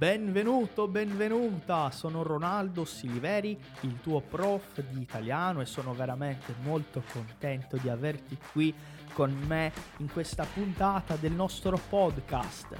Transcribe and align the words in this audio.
Benvenuto, 0.00 0.88
benvenuta, 0.88 1.90
sono 1.90 2.22
Ronaldo 2.22 2.86
Siliveri, 2.86 3.60
il 3.82 4.00
tuo 4.00 4.22
prof 4.22 4.80
di 4.80 5.02
italiano 5.02 5.60
e 5.60 5.66
sono 5.66 5.92
veramente 5.92 6.54
molto 6.62 7.02
contento 7.12 7.76
di 7.76 7.90
averti 7.90 8.38
qui 8.50 8.74
con 9.12 9.30
me 9.46 9.70
in 9.98 10.10
questa 10.10 10.46
puntata 10.46 11.16
del 11.16 11.32
nostro 11.32 11.78
podcast. 11.90 12.74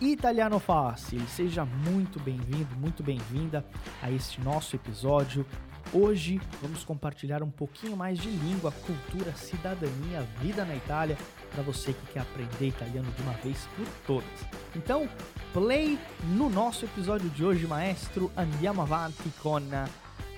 Italiano 0.00 0.58
Fácil, 0.58 1.26
seja 1.26 1.64
muito 1.64 2.20
bem-vindo, 2.20 2.76
muito 2.76 3.02
bem-vinda 3.02 3.64
a 4.02 4.10
este 4.10 4.42
nosso 4.42 4.76
episódio. 4.76 5.46
Hoje 5.94 6.38
vamos 6.60 6.84
compartilhar 6.84 7.42
um 7.42 7.50
pouquinho 7.50 7.96
mais 7.96 8.18
de 8.18 8.28
língua, 8.28 8.70
cultura, 8.70 9.32
cidadania, 9.34 10.20
vida 10.42 10.62
na 10.66 10.74
Itália 10.74 11.16
para 11.50 11.62
você 11.62 11.92
que 11.92 12.12
quer 12.12 12.20
aprender 12.20 12.66
italiano 12.66 13.10
de 13.12 13.22
uma 13.22 13.32
vez 13.34 13.66
por 13.76 13.86
todas. 14.06 14.46
Então, 14.74 15.08
play 15.52 15.98
no 16.34 16.48
nosso 16.48 16.84
episódio 16.84 17.28
de 17.30 17.44
hoje, 17.44 17.66
maestro. 17.66 18.30
Andiamo 18.36 18.82
avanti 18.82 19.30
con 19.40 19.68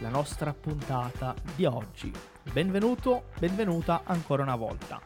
la 0.00 0.08
nostra 0.10 0.52
puntata 0.52 1.34
di 1.56 1.64
oggi. 1.64 2.12
Benvenuto, 2.52 3.24
benvenuta 3.38 4.02
ancora 4.04 4.42
una 4.42 4.56
volta. 4.56 5.00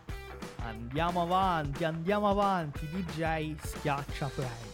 Andiamo 0.58 1.22
avanti, 1.22 1.84
andiamo 1.84 2.28
avanti, 2.28 2.86
DJ 2.86 3.56
schiaccia 3.56 4.28
play. 4.28 4.70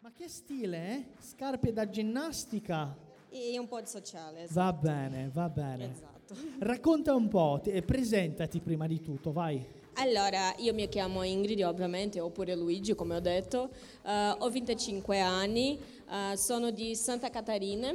Ma 0.00 0.12
che 0.12 0.28
stile, 0.28 0.88
eh? 0.88 1.06
Scarpe 1.18 1.72
da 1.72 1.88
ginnastica? 1.88 2.94
E 3.30 3.58
un 3.58 3.68
po' 3.68 3.80
di 3.80 3.86
sociale. 3.86 4.42
Esatto. 4.42 4.60
Va 4.60 4.72
bene, 4.72 5.30
va 5.32 5.48
bene. 5.48 5.90
Esatto. 5.90 6.09
Racconta 6.58 7.14
un 7.14 7.28
po', 7.28 7.60
te- 7.62 7.82
presentati 7.82 8.60
prima 8.60 8.86
di 8.86 9.00
tutto, 9.00 9.32
vai. 9.32 9.64
Allora, 9.94 10.54
io 10.58 10.72
mi 10.72 10.88
chiamo 10.88 11.22
Ingrid 11.22 11.60
ovviamente, 11.62 12.20
oppure 12.20 12.54
Luigi 12.54 12.94
come 12.94 13.16
ho 13.16 13.20
detto, 13.20 13.70
Eh, 14.06 14.34
ho 14.38 14.48
25 14.50 15.20
anni, 15.20 15.78
eh, 16.08 16.36
sono 16.36 16.70
di 16.70 16.94
Santa 16.94 17.28
Catarina, 17.30 17.92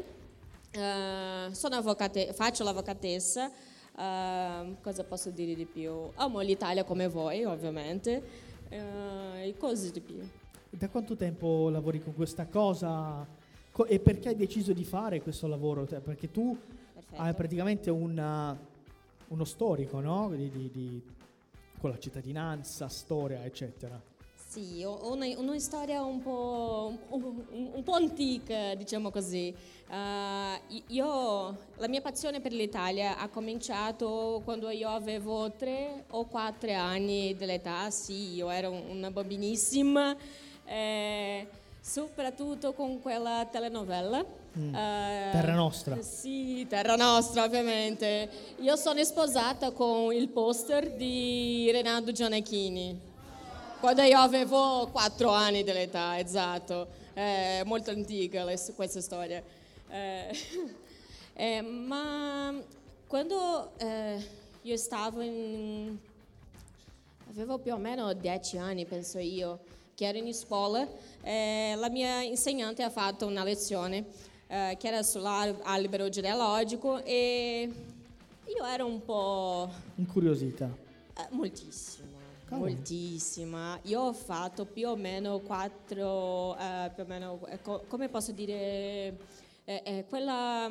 sono 1.51 1.75
avvocate- 1.75 2.33
faccio 2.33 2.63
l'avvocatessa, 2.63 3.49
cosa 4.81 5.03
posso 5.07 5.29
dire 5.31 5.55
di 5.55 5.65
più? 5.65 5.91
Amo 6.15 6.41
l'Italia 6.41 6.83
come 6.83 7.07
voi 7.07 7.43
ovviamente, 7.45 8.21
e 8.69 9.55
cose 9.57 9.91
di 9.91 10.01
più. 10.01 10.17
Da 10.69 10.89
quanto 10.89 11.15
tempo 11.15 11.69
lavori 11.69 12.01
con 12.03 12.13
questa 12.13 12.45
cosa 12.47 13.25
Co- 13.71 13.85
e 13.85 13.99
perché 13.99 14.29
hai 14.29 14.35
deciso 14.35 14.71
di 14.73 14.83
fare 14.85 15.21
questo 15.21 15.47
lavoro? 15.47 15.85
Cioè, 15.87 15.99
Perché 15.99 16.31
tu 16.31 16.57
Perfetto. 17.15 17.21
hai 17.21 17.33
praticamente 17.33 17.89
un, 17.89 18.57
uno 19.27 19.43
storico, 19.45 19.99
no? 20.01 20.29
Di, 20.35 20.49
di- 20.49 20.71
di- 20.71 21.01
con 21.79 21.89
la 21.89 21.97
cittadinanza, 21.99 22.87
storia, 22.89 23.43
eccetera. 23.45 24.01
Sì, 24.35 24.83
una, 24.85 25.25
una 25.37 25.59
storia 25.59 26.01
un 26.03 26.21
po', 26.21 26.93
un, 27.09 27.43
un- 27.73 27.83
po' 27.83 27.93
antica, 27.93 28.73
diciamo 28.75 29.11
così. 29.11 29.53
Eh, 29.89 30.61
io, 30.87 31.57
la 31.75 31.87
mia 31.87 32.01
passione 32.01 32.39
per 32.39 32.53
l'Italia 32.53 33.17
ha 33.17 33.27
cominciato 33.27 34.41
quando 34.45 34.69
io 34.69 34.89
avevo 34.89 35.51
tre 35.51 36.05
o 36.11 36.25
quattro 36.25 36.71
anni 36.73 37.35
dell'età, 37.35 37.89
sì, 37.91 38.33
io 38.35 38.49
ero 38.49 38.71
una 38.71 39.11
bambinissima, 39.11 40.15
eh, 40.63 41.47
soprattutto 41.85 42.73
con 42.73 42.99
quella 42.99 43.47
telenovela. 43.49 44.25
Mm. 44.57 44.73
Eh, 44.73 45.29
Terra 45.31 45.53
Nostra. 45.53 46.01
Sì, 46.01 46.65
Terra 46.67 46.95
Nostra 46.95 47.43
ovviamente. 47.43 48.27
Io 48.57 48.75
sono 48.75 49.03
sposata 49.03 49.69
con 49.69 50.11
il 50.11 50.29
poster 50.29 50.95
di 50.95 51.69
Renato 51.71 52.11
Gianecchini. 52.11 52.99
Quando 53.79 54.01
io 54.01 54.17
avevo 54.17 54.89
4 54.91 55.29
anni 55.29 55.63
dell'età, 55.63 56.17
esatto. 56.17 56.87
È 57.13 57.61
molto 57.65 57.91
antica 57.91 58.43
questa 58.43 58.99
storia. 58.99 59.43
Eh, 59.87 60.35
eh, 61.33 61.61
ma 61.61 62.51
quando 63.05 63.77
eh, 63.77 64.27
io 64.63 64.77
stavo 64.77 65.21
in... 65.21 65.95
avevo 67.29 67.59
più 67.59 67.73
o 67.73 67.77
meno 67.77 68.11
10 68.11 68.57
anni, 68.57 68.85
penso 68.85 69.19
io, 69.19 69.59
che 69.95 70.05
ero 70.05 70.17
in 70.17 70.33
scuola, 70.33 70.85
eh, 71.21 71.73
la 71.77 71.89
mia 71.89 72.21
insegnante 72.21 72.83
ha 72.83 72.89
fatto 72.89 73.25
una 73.25 73.43
lezione 73.43 74.05
eh, 74.47 74.75
che 74.77 74.87
era 74.87 75.01
sull'albero 75.01 76.09
genealogico 76.09 77.01
e 77.03 77.71
io 78.45 78.65
ero 78.65 78.85
un 78.85 79.03
po'... 79.03 79.69
Incuriosita. 79.95 80.69
eh, 81.17 81.27
moltissimo. 81.31 82.13
Cavolo. 82.45 82.69
Moltissima. 82.71 83.79
Io 83.83 84.01
ho 84.01 84.13
fatto 84.13 84.65
più 84.65 84.89
o 84.89 84.95
meno 84.95 85.39
quattro, 85.39 86.55
eh, 86.57 86.91
più 86.93 87.03
o 87.03 87.07
meno, 87.07 87.39
eh, 87.47 87.61
co- 87.61 87.85
come 87.87 88.09
posso 88.09 88.31
dire, 88.33 89.17
eh, 89.63 90.05
quella... 90.09 90.69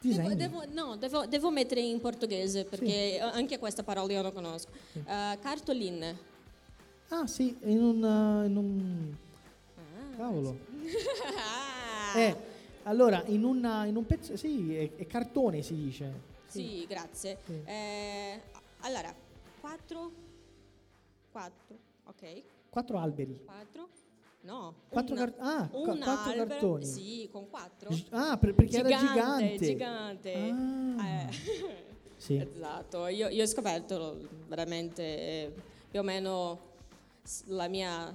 Devo, 0.00 0.34
devo- 0.34 0.64
no, 0.70 0.96
devo, 0.96 1.24
devo 1.24 1.50
mettere 1.50 1.80
in 1.80 1.98
portoghese 1.98 2.64
perché 2.64 3.18
anche 3.20 3.58
questa 3.58 3.82
parola 3.82 4.12
io 4.12 4.20
non 4.20 4.32
conosco. 4.34 4.68
Eh, 4.92 5.38
cartoline. 5.40 6.32
Ah 7.16 7.26
sì, 7.28 7.56
in 7.62 7.80
un... 7.80 8.44
in 8.46 8.56
un- 8.56 9.14
Ah. 9.76 10.16
Cavolo. 10.16 10.56
Eh, 12.16 12.36
allora, 12.84 13.22
in, 13.26 13.44
una- 13.44 13.84
in 13.84 13.94
un 13.96 14.04
pezzo... 14.04 14.36
Sì, 14.36 14.74
è, 14.74 14.96
è 14.96 15.06
cartone 15.06 15.62
si 15.62 15.74
dice. 15.76 16.12
Sì, 16.46 16.84
grazie. 16.88 17.38
Sì. 17.44 17.60
Eh, 17.64 18.40
allora, 18.80 19.14
quattro, 19.60 20.10
quattro, 21.30 21.76
ok, 22.06 22.42
Quattro 22.70 22.98
alberi. 22.98 23.40
quattro, 23.44 23.88
no, 24.42 24.74
Quattro 24.88 25.14
una- 25.14 25.24
car- 25.24 25.34
ah, 25.38 25.68
ca- 25.70 25.76
un 25.78 25.84
quattro 25.84 26.10
albero, 26.30 26.46
cartoni. 26.46 26.84
Sì, 26.84 27.28
con 27.30 27.48
quattro. 27.48 27.90
Gi- 27.90 28.06
Ah, 28.10 28.36
per- 28.38 28.54
perché 28.54 28.78
era 28.78 28.88
gigante, 28.88 29.56
gigante. 29.58 30.32
gigante. 30.32 30.34
Ah. 30.98 31.08
Eh, 31.28 31.28
Sì. 32.16 32.36
Esatto, 32.54 33.06
io, 33.06 33.28
io 33.28 33.42
ho 33.42 33.46
scoperto 33.46 34.18
veramente 34.48 35.02
eh, 35.02 35.52
più 35.90 36.00
o 36.00 36.02
meno 36.02 36.72
la 37.46 37.68
mia, 37.68 38.12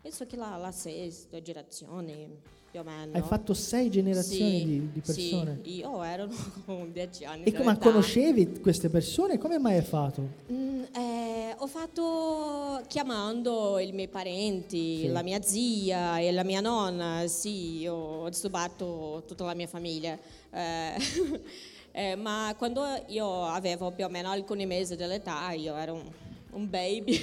penso 0.00 0.26
che 0.26 0.36
la, 0.36 0.56
la 0.56 0.72
sesta 0.72 1.40
generazione, 1.42 2.28
più 2.70 2.80
o 2.80 2.84
meno. 2.84 3.12
Hai 3.12 3.22
fatto 3.22 3.52
sei 3.52 3.90
generazioni 3.90 4.58
Sì, 4.58 4.64
di, 4.64 4.92
di 4.92 5.00
persone. 5.00 5.60
Sì, 5.62 5.76
io 5.76 6.02
ero 6.02 6.28
con 6.64 6.90
dieci 6.90 7.24
anni. 7.24 7.44
E 7.44 7.52
come 7.52 7.76
conoscevi 7.78 8.60
queste 8.60 8.88
persone? 8.88 9.36
Come 9.36 9.58
mai 9.58 9.76
hai 9.76 9.82
fatto? 9.82 10.26
Mm, 10.50 10.82
eh, 10.94 11.54
ho 11.58 11.66
fatto 11.66 12.82
chiamando 12.88 13.78
i 13.78 13.92
miei 13.92 14.08
parenti, 14.08 15.00
Sì. 15.00 15.06
la 15.08 15.22
mia 15.22 15.42
zia 15.42 16.18
e 16.18 16.32
la 16.32 16.44
mia 16.44 16.60
nonna, 16.60 17.26
sì, 17.26 17.86
ho 17.86 18.30
studiato 18.32 19.22
tutta 19.26 19.44
la 19.44 19.54
mia 19.54 19.66
famiglia. 19.66 20.18
Eh, 20.50 20.94
eh, 21.92 22.14
ma 22.16 22.54
quando 22.56 22.84
io 23.08 23.44
avevo 23.44 23.90
più 23.90 24.06
o 24.06 24.08
meno 24.08 24.30
alcuni 24.30 24.64
mesi 24.64 24.96
dell'età, 24.96 25.52
io 25.52 25.76
ero 25.76 26.21
un 26.52 26.68
baby, 26.68 27.18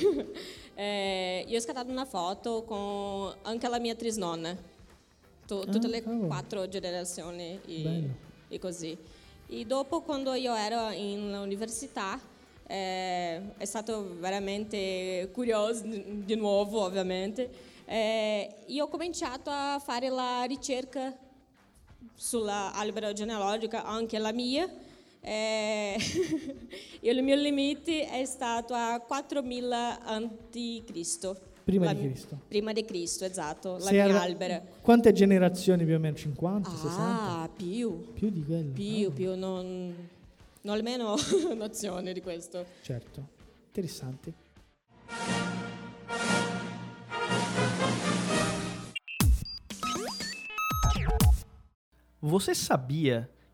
eh, 0.76 1.46
io 1.48 1.58
ho 1.58 1.62
scattato 1.62 1.90
una 1.92 2.06
foto 2.06 2.64
con 2.64 3.34
anche 3.44 3.68
la 3.68 3.80
mia 3.80 3.96
trisnonna, 3.96 4.56
Tu- 5.46 5.66
tutte 5.66 5.88
Ah, 5.88 5.90
le 5.90 6.04
cavolo. 6.04 6.28
quattro 6.28 6.68
generazioni 6.68 7.60
e, 7.66 7.82
Bello. 7.82 8.08
e 8.50 8.60
così. 8.60 8.96
E 9.48 9.66
dopo 9.66 10.02
quando 10.02 10.34
io 10.36 10.54
ero 10.54 10.92
in 10.92 11.34
università 11.34 12.20
eh, 12.68 13.42
è 13.58 13.66
stato 13.66 14.16
veramente 14.20 15.28
curioso 15.34 15.82
di 15.88 16.24
di 16.24 16.36
nuovo 16.36 16.82
ovviamente. 16.82 17.50
Eh, 17.86 18.48
io 18.68 18.84
ho 18.86 18.88
cominciato 18.90 19.50
a 19.50 19.82
fare 19.84 20.10
la 20.10 20.44
ricerca 20.44 21.18
sull'albero 22.16 23.12
genealogico, 23.14 23.78
anche 23.78 24.20
la 24.20 24.32
mia. 24.32 24.70
Eh, 25.30 25.96
il 27.02 27.22
mio 27.22 27.36
limite 27.36 28.08
è 28.10 28.26
stato 28.26 28.74
a 28.74 29.00
4000 29.00 30.02
a.C. 30.04 31.32
Prima 31.64 31.86
La 31.86 31.94
di 31.94 32.00
Cristo. 32.02 32.40
Prima 32.48 32.74
di 32.74 32.84
Cristo, 32.84 33.26
esatto, 33.26 33.74
la 33.74 33.80
Sei 33.82 33.94
mia 33.94 34.06
arra- 34.06 34.22
albero. 34.22 34.64
Quante 34.82 35.12
generazioni 35.14 35.86
più 35.86 35.94
o 35.94 36.00
meno? 36.00 36.16
50, 36.16 36.68
60? 36.72 36.92
Ah, 36.98 37.48
più, 37.56 38.12
Più 38.14 38.30
di 38.32 38.44
quello? 38.44 38.72
più, 38.72 39.10
Ah, 39.10 39.12
più, 39.12 39.36
non, 39.38 39.94
non 40.62 40.74
ho 40.74 40.76
almeno 40.76 41.14
nozione 41.56 42.12
di 42.12 42.22
questo. 42.22 42.66
Certo. 42.82 43.28
Interessante. 43.68 44.34
Você 52.22 52.54
sabia 52.54 53.30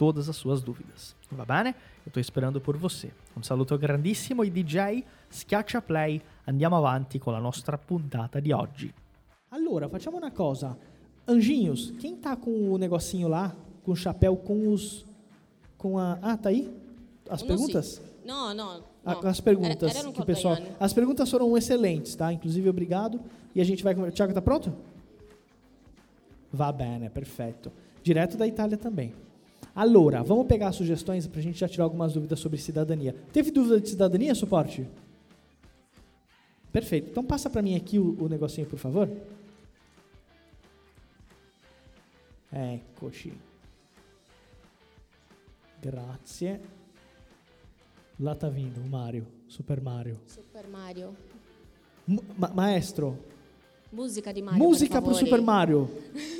todas 0.00 0.30
as 0.30 0.36
suas 0.36 0.62
dúvidas. 0.62 1.14
Va 1.30 1.44
bene? 1.44 1.74
Eu 2.06 2.08
estou 2.08 2.22
esperando 2.22 2.58
por 2.58 2.74
você. 2.78 3.10
Un 3.36 3.42
saluto 3.42 3.76
grandissimo 3.76 4.42
e 4.42 4.50
DJ, 4.50 5.04
schiaccia 5.28 5.82
play, 5.82 6.22
andiamo 6.46 6.74
avanti 6.74 7.18
con 7.18 7.34
la 7.34 7.38
nostra 7.38 7.76
puntata 7.76 8.40
di 8.40 8.50
oggi. 8.50 8.90
Allora, 9.50 9.90
facciamo 9.90 10.16
una 10.16 10.30
cosa. 10.30 10.74
Anjinhos, 11.26 11.92
quem 12.00 12.16
tá 12.16 12.34
com 12.34 12.72
o 12.72 12.78
negocinho 12.78 13.28
lá, 13.28 13.54
com 13.82 13.92
o 13.92 13.94
chapéu, 13.94 14.36
com 14.38 14.72
os. 14.72 15.04
Com 15.76 15.98
a. 15.98 16.18
Ah, 16.22 16.36
tá 16.38 16.48
aí? 16.48 16.72
As 17.28 17.42
Não, 17.42 17.48
perguntas? 17.48 18.00
No, 18.24 18.54
no. 18.54 18.82
Ah, 19.04 19.14
no. 19.16 19.28
As 19.28 19.38
perguntas 19.38 19.90
Era- 19.90 19.98
erano 19.98 20.14
que 20.14 20.22
o 20.22 20.24
pessoal. 20.24 20.56
Cottaiani. 20.56 20.76
As 20.80 20.94
perguntas 20.94 21.30
foram 21.30 21.54
excelentes, 21.58 22.14
tá? 22.14 22.32
Inclusive, 22.32 22.66
obrigado. 22.70 23.20
E 23.54 23.60
a 23.60 23.64
gente 23.64 23.84
vai. 23.84 23.94
Tiago, 24.12 24.32
tá 24.32 24.40
pronto? 24.40 24.74
Va 26.50 26.72
bene, 26.72 27.10
perfetto. 27.10 27.70
Direto 28.02 28.38
da 28.38 28.46
Itália 28.46 28.78
também. 28.78 29.12
Allora, 29.74 30.22
vamos 30.22 30.46
pegar 30.46 30.72
sugestões 30.72 31.26
para 31.26 31.40
a 31.40 31.42
gente 31.42 31.58
já 31.58 31.68
tirar 31.68 31.84
algumas 31.84 32.12
dúvidas 32.12 32.40
sobre 32.40 32.58
cidadania. 32.58 33.14
Teve 33.32 33.50
dúvida 33.50 33.80
de 33.80 33.88
cidadania, 33.88 34.34
suporte? 34.34 34.86
Perfeito. 36.72 37.10
Então 37.10 37.24
passa 37.24 37.48
para 37.48 37.62
mim 37.62 37.74
aqui 37.76 37.98
o, 37.98 38.16
o 38.22 38.28
negocinho, 38.28 38.66
por 38.66 38.78
favor. 38.78 39.08
Eccoci. 42.52 43.32
Grazie. 45.80 46.60
Lá 48.18 48.34
tá 48.34 48.48
vindo 48.50 48.80
o 48.80 48.88
Mario, 48.88 49.26
Super 49.48 49.80
Mario. 49.80 50.18
Super 50.26 50.68
Mario. 50.68 51.16
Ma- 52.36 52.50
maestro, 52.52 53.16
Musica 53.92 54.32
di 54.32 54.42
Mario. 54.42 54.58
música 54.62 55.00
pro. 55.00 55.14
Super 55.14 55.40
Mario. 55.40 55.88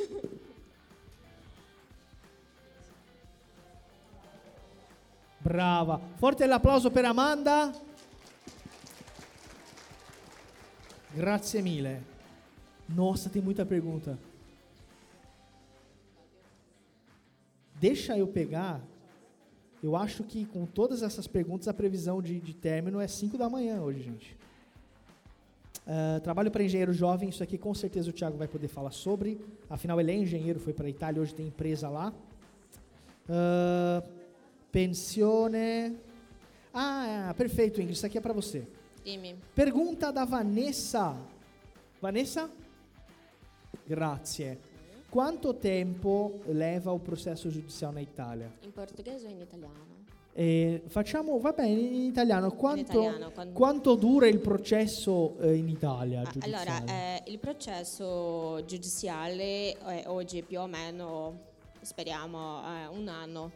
Brava. 5.50 6.00
Forte 6.18 6.46
l'applauso 6.46 6.92
per 6.92 7.04
Amanda. 7.04 7.72
Grazie 11.12 11.60
mille. 11.60 12.00
Nossa, 12.88 13.28
tem 13.28 13.42
muita 13.42 13.66
pergunta. 13.66 14.16
Deixa 17.80 18.16
eu 18.16 18.28
pegar. 18.28 18.80
Eu 19.82 19.96
acho 19.96 20.22
que 20.22 20.44
com 20.46 20.64
todas 20.66 21.02
essas 21.02 21.26
perguntas, 21.26 21.66
a 21.66 21.74
previsão 21.74 22.22
de, 22.22 22.38
de 22.38 22.54
término 22.54 23.00
é 23.00 23.08
5 23.08 23.36
da 23.36 23.50
manhã 23.50 23.80
hoje, 23.82 24.02
gente. 24.02 24.38
Ah, 25.84 26.20
trabalho 26.22 26.52
para 26.52 26.62
engenheiro 26.62 26.92
jovem, 26.92 27.28
isso 27.28 27.42
aqui 27.42 27.58
com 27.58 27.74
certeza 27.74 28.08
o 28.08 28.12
Thiago 28.12 28.38
vai 28.38 28.46
poder 28.46 28.68
falar 28.68 28.92
sobre. 28.92 29.40
Afinal, 29.68 29.98
ele 30.00 30.12
é 30.12 30.14
engenheiro, 30.14 30.60
foi 30.60 30.72
para 30.72 30.86
a 30.86 30.90
Itália, 30.90 31.20
hoje 31.20 31.34
tem 31.34 31.48
empresa 31.48 31.88
lá. 31.88 32.12
Ah, 33.28 34.19
pensione. 34.70 35.98
Ah, 36.72 37.34
perfeito, 37.36 37.80
Ingrid, 37.80 37.96
isso 37.96 38.06
aqui 38.06 38.18
é 38.18 38.20
para 38.20 38.32
você. 38.32 38.66
Dimmi. 39.04 39.34
Pergunta 39.54 40.10
da 40.12 40.24
Vanessa. 40.24 41.16
Vanessa? 42.00 42.48
Grazie. 43.86 44.58
Quanto 45.10 45.52
tempo 45.54 46.40
leva 46.46 46.92
o 46.92 46.98
processo 47.00 47.48
giudiziale 47.50 47.94
na 47.94 48.00
Italia? 48.02 48.52
In 48.62 48.72
portoghese 48.72 49.26
o 49.26 49.30
in 49.30 49.40
italiano? 49.40 49.88
Eh, 50.32 50.82
facciamo, 50.86 51.36
va 51.40 51.50
bene, 51.52 51.80
in 51.80 52.02
italiano. 52.04 52.52
Quanto, 52.52 52.80
italiano, 52.92 53.30
quando- 53.32 53.52
quanto 53.52 53.94
dura 53.96 54.28
il 54.28 54.38
processo 54.38 55.36
eh, 55.40 55.56
in 55.56 55.68
Italia? 55.68 56.22
Ah, 56.22 56.32
allora, 56.42 56.84
eh, 56.84 57.22
il 57.26 57.40
processo 57.40 58.62
giudiziale 58.64 59.76
oggi 60.06 60.42
più 60.44 60.60
o 60.60 60.68
meno, 60.68 61.40
speriamo, 61.80 62.60
eh, 62.62 62.86
un 62.86 63.08
anno. 63.08 63.50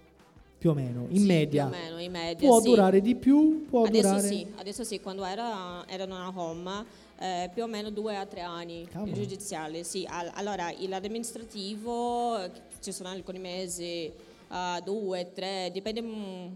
Più 0.65 0.73
o 0.73 0.75
meno, 0.75 1.05
in 1.11 1.19
Sì, 1.21 1.27
media. 1.27 1.67
Meno, 1.67 1.99
in 2.01 2.11
media, 2.11 2.49
Può 2.49 2.59
sì. 2.59 2.71
durare 2.71 3.03
di 3.03 3.15
più, 3.17 3.67
può 3.67 3.85
Adesso 3.85 4.01
durare... 4.09 4.27
sì, 4.27 4.47
adesso 4.57 4.83
sì, 4.83 4.99
quando 4.99 5.23
era, 5.23 5.87
erano 5.87 6.17
a 6.17 6.33
Roma, 6.35 6.83
eh, 7.19 7.51
più 7.53 7.65
o 7.65 7.67
meno 7.67 7.91
due 7.91 8.17
a 8.17 8.25
tre 8.25 8.41
anni 8.41 8.87
Cavolo. 8.91 9.11
il 9.11 9.15
giudiziale. 9.19 9.85
Sì, 9.85 10.07
Al- 10.09 10.31
allora 10.33 10.73
l'amministrativo 10.89 12.39
eh, 12.43 12.51
ci 12.81 12.93
sono 12.93 13.11
alcuni 13.11 13.41
mesi, 13.41 14.11
eh, 14.11 14.13
due, 14.83 15.33
tre, 15.35 15.69
dipende 15.71 16.01
mm, 16.01 16.47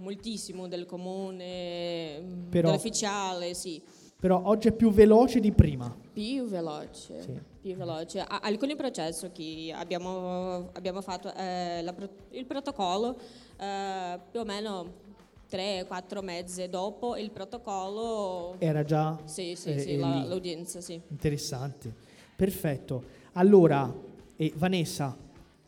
moltissimo 0.00 0.68
del 0.68 0.84
comune, 0.84 2.22
Però- 2.50 2.68
dell'ufficiale, 2.68 3.54
sì. 3.54 3.80
Però 4.20 4.40
oggi 4.44 4.68
è 4.68 4.72
più 4.72 4.90
veloce 4.90 5.40
di 5.40 5.52
prima. 5.52 5.94
Più 6.12 6.44
veloce, 6.46 7.20
Sì. 7.22 7.38
più 7.60 7.74
veloce. 7.76 8.20
A- 8.20 8.40
alcuni 8.42 8.74
processi 8.76 9.30
che 9.32 9.72
abbiamo, 9.74 10.68
abbiamo 10.72 11.00
fatto, 11.02 11.32
eh, 11.34 11.84
pro- 11.94 12.08
il 12.30 12.46
protocollo, 12.46 13.16
eh, 13.56 14.18
più 14.30 14.40
o 14.40 14.44
meno 14.44 15.02
3-4 15.50 16.22
mesi 16.22 16.68
dopo 16.68 17.16
il 17.16 17.30
protocollo, 17.30 18.56
Era 18.58 18.82
già 18.84 19.16
sì, 19.24 19.54
sì, 19.56 19.70
eh, 19.70 19.78
sì, 19.78 19.96
la- 19.96 20.24
l'udienza, 20.26 20.80
sì. 20.80 21.00
Interessante. 21.08 21.92
Perfetto. 22.34 23.04
Allora, 23.34 23.92
eh, 24.36 24.52
Vanessa, 24.56 25.16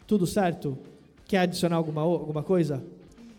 tudo 0.05 0.27
certo? 0.27 0.95
Quer 1.27 1.41
adicionar 1.43 1.77
alguma, 1.77 2.03
alguma 2.03 2.43
coisa? 2.43 2.83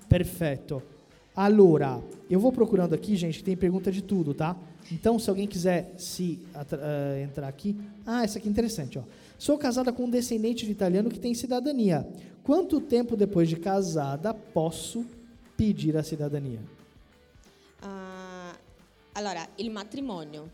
Perfetto. 0.07 0.95
Allora, 1.33 2.01
eu 2.29 2.39
vou 2.39 2.51
procurando 2.51 2.93
aqui, 2.95 3.15
gente, 3.15 3.43
tem 3.43 3.55
pergunta 3.55 3.91
de 3.91 4.01
tudo, 4.01 4.33
tá? 4.33 4.55
Então, 4.91 5.19
se 5.19 5.29
alguém 5.29 5.47
quiser 5.47 5.93
se 5.97 6.39
eh, 6.71 7.21
entrar 7.23 7.47
aqui. 7.47 7.75
Ah, 8.05 8.23
essa 8.23 8.39
aqui 8.39 8.47
é 8.47 8.51
interessante, 8.51 8.97
ó. 8.97 9.03
Sou 9.37 9.57
casada 9.57 9.91
com 9.93 10.05
um 10.05 10.09
descendente 10.09 10.65
de 10.65 10.71
italiano 10.71 11.09
que 11.09 11.19
tem 11.19 11.33
cidadania. 11.33 12.07
Quanto 12.47 12.79
tempo 12.79 13.17
depois 13.17 13.49
de 13.49 13.57
casada 13.57 14.33
posso 14.33 15.05
pedir 15.57 15.97
a 15.97 16.01
cidadania? 16.01 16.61
Ah, 17.81 18.55
allora, 19.13 19.49
il 19.57 19.69
matrimonio, 19.69 20.49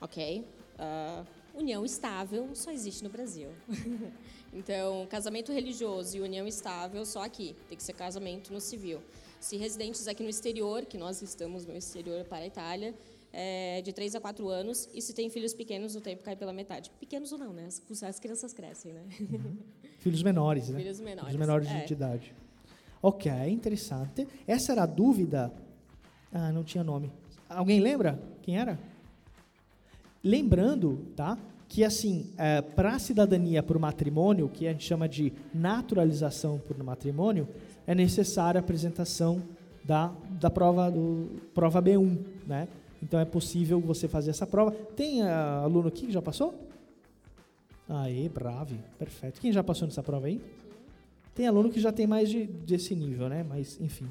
ok? 0.00 0.44
Ah, 0.78 1.24
união 1.52 1.84
estável 1.84 2.48
só 2.54 2.70
existe 2.70 3.02
no 3.02 3.10
Brasil. 3.10 3.48
então, 4.54 5.04
casamento 5.10 5.50
religioso 5.50 6.16
e 6.16 6.20
união 6.20 6.46
estável 6.46 7.04
só 7.04 7.24
aqui. 7.24 7.56
Tem 7.68 7.76
que 7.76 7.82
ser 7.82 7.94
casamento 7.94 8.52
no 8.52 8.60
civil. 8.60 9.02
Se 9.40 9.56
residentes 9.56 10.06
aqui 10.06 10.22
no 10.22 10.28
exterior, 10.28 10.84
que 10.84 10.96
nós 10.96 11.20
estamos 11.22 11.66
no 11.66 11.76
exterior 11.76 12.24
para 12.26 12.44
a 12.44 12.46
Itália, 12.46 12.94
é 13.32 13.82
de 13.82 13.92
3 13.92 14.14
a 14.14 14.20
4 14.20 14.48
anos. 14.48 14.88
E 14.94 15.02
se 15.02 15.12
tem 15.12 15.28
filhos 15.28 15.52
pequenos, 15.54 15.96
o 15.96 16.00
tempo 16.00 16.22
cai 16.22 16.36
pela 16.36 16.52
metade. 16.52 16.92
Pequenos 17.00 17.32
ou 17.32 17.38
não, 17.38 17.52
né? 17.52 17.66
As, 17.66 18.02
as 18.04 18.20
crianças 18.20 18.52
crescem, 18.52 18.92
né? 18.92 19.02
Filhos 20.04 20.22
menores, 20.22 20.68
né? 20.68 20.78
Filhos 20.80 21.00
menores, 21.00 21.30
Filhos 21.30 21.40
menores 21.40 21.68
é. 21.70 21.84
de 21.86 21.92
idade. 21.94 22.34
Ok, 23.00 23.32
interessante. 23.48 24.28
Essa 24.46 24.72
era 24.72 24.82
a 24.82 24.86
dúvida. 24.86 25.50
Ah, 26.30 26.52
não 26.52 26.62
tinha 26.62 26.84
nome. 26.84 27.10
Alguém 27.48 27.80
lembra 27.80 28.20
quem 28.42 28.58
era? 28.58 28.78
Lembrando, 30.22 31.06
tá? 31.16 31.38
Que 31.70 31.82
assim, 31.82 32.30
para 32.76 32.96
a 32.96 32.98
cidadania 32.98 33.62
por 33.62 33.78
matrimônio, 33.78 34.46
que 34.50 34.68
a 34.68 34.72
gente 34.72 34.84
chama 34.84 35.08
de 35.08 35.32
naturalização 35.54 36.58
por 36.58 36.76
matrimônio, 36.84 37.48
é 37.86 37.94
necessária 37.94 38.58
a 38.58 38.62
apresentação 38.62 39.42
da, 39.82 40.12
da 40.38 40.50
prova 40.50 40.90
do 40.90 41.40
prova 41.54 41.80
B1, 41.80 42.18
né? 42.46 42.68
Então 43.02 43.18
é 43.18 43.24
possível 43.24 43.80
você 43.80 44.06
fazer 44.06 44.32
essa 44.32 44.46
prova. 44.46 44.70
Tem 44.70 45.22
ah, 45.22 45.62
aluno 45.64 45.88
aqui 45.88 46.06
que 46.06 46.12
já 46.12 46.20
passou? 46.20 46.54
Aê, 47.88 48.28
bravo, 48.28 48.74
perfeito. 48.98 49.40
Quem 49.40 49.52
já 49.52 49.62
passou 49.62 49.86
nessa 49.86 50.02
prova 50.02 50.26
aí? 50.26 50.40
Tem 51.34 51.46
aluno 51.46 51.70
que 51.70 51.80
já 51.80 51.92
tem 51.92 52.06
mais 52.06 52.30
de, 52.30 52.46
desse 52.46 52.94
nível, 52.94 53.28
né? 53.28 53.42
Mas, 53.42 53.78
enfim. 53.80 54.08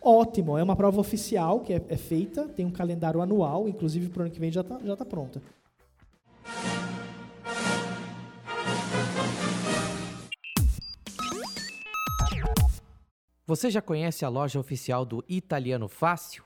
Ótimo, 0.00 0.56
é 0.56 0.62
uma 0.62 0.76
prova 0.76 1.00
oficial 1.00 1.60
que 1.60 1.72
é, 1.72 1.84
é 1.88 1.96
feita, 1.96 2.46
tem 2.48 2.64
um 2.64 2.70
calendário 2.70 3.20
anual, 3.20 3.68
inclusive 3.68 4.08
para 4.08 4.20
o 4.20 4.22
ano 4.26 4.30
que 4.30 4.38
vem 4.38 4.52
já 4.52 4.60
está 4.60 4.78
já 4.78 4.96
tá 4.96 5.04
pronta. 5.04 5.42
Você 13.48 13.70
já 13.70 13.80
conhece 13.80 14.24
a 14.24 14.28
loja 14.28 14.60
oficial 14.60 15.04
do 15.04 15.24
Italiano 15.28 15.88
Fácil? 15.88 16.45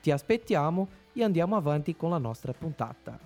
Ti 0.00 0.10
aspettiamo 0.10 0.88
e 1.12 1.22
andiamo 1.22 1.56
avanti 1.56 1.96
con 1.96 2.10
la 2.10 2.18
nostra 2.18 2.52
puntata. 2.52 3.18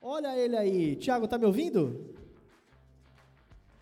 Olha 0.00 0.34
ele 0.36 0.56
aí. 0.56 0.96
Tiago, 0.96 1.26
tá 1.26 1.36
me 1.36 1.44
ouvindo? 1.44 2.14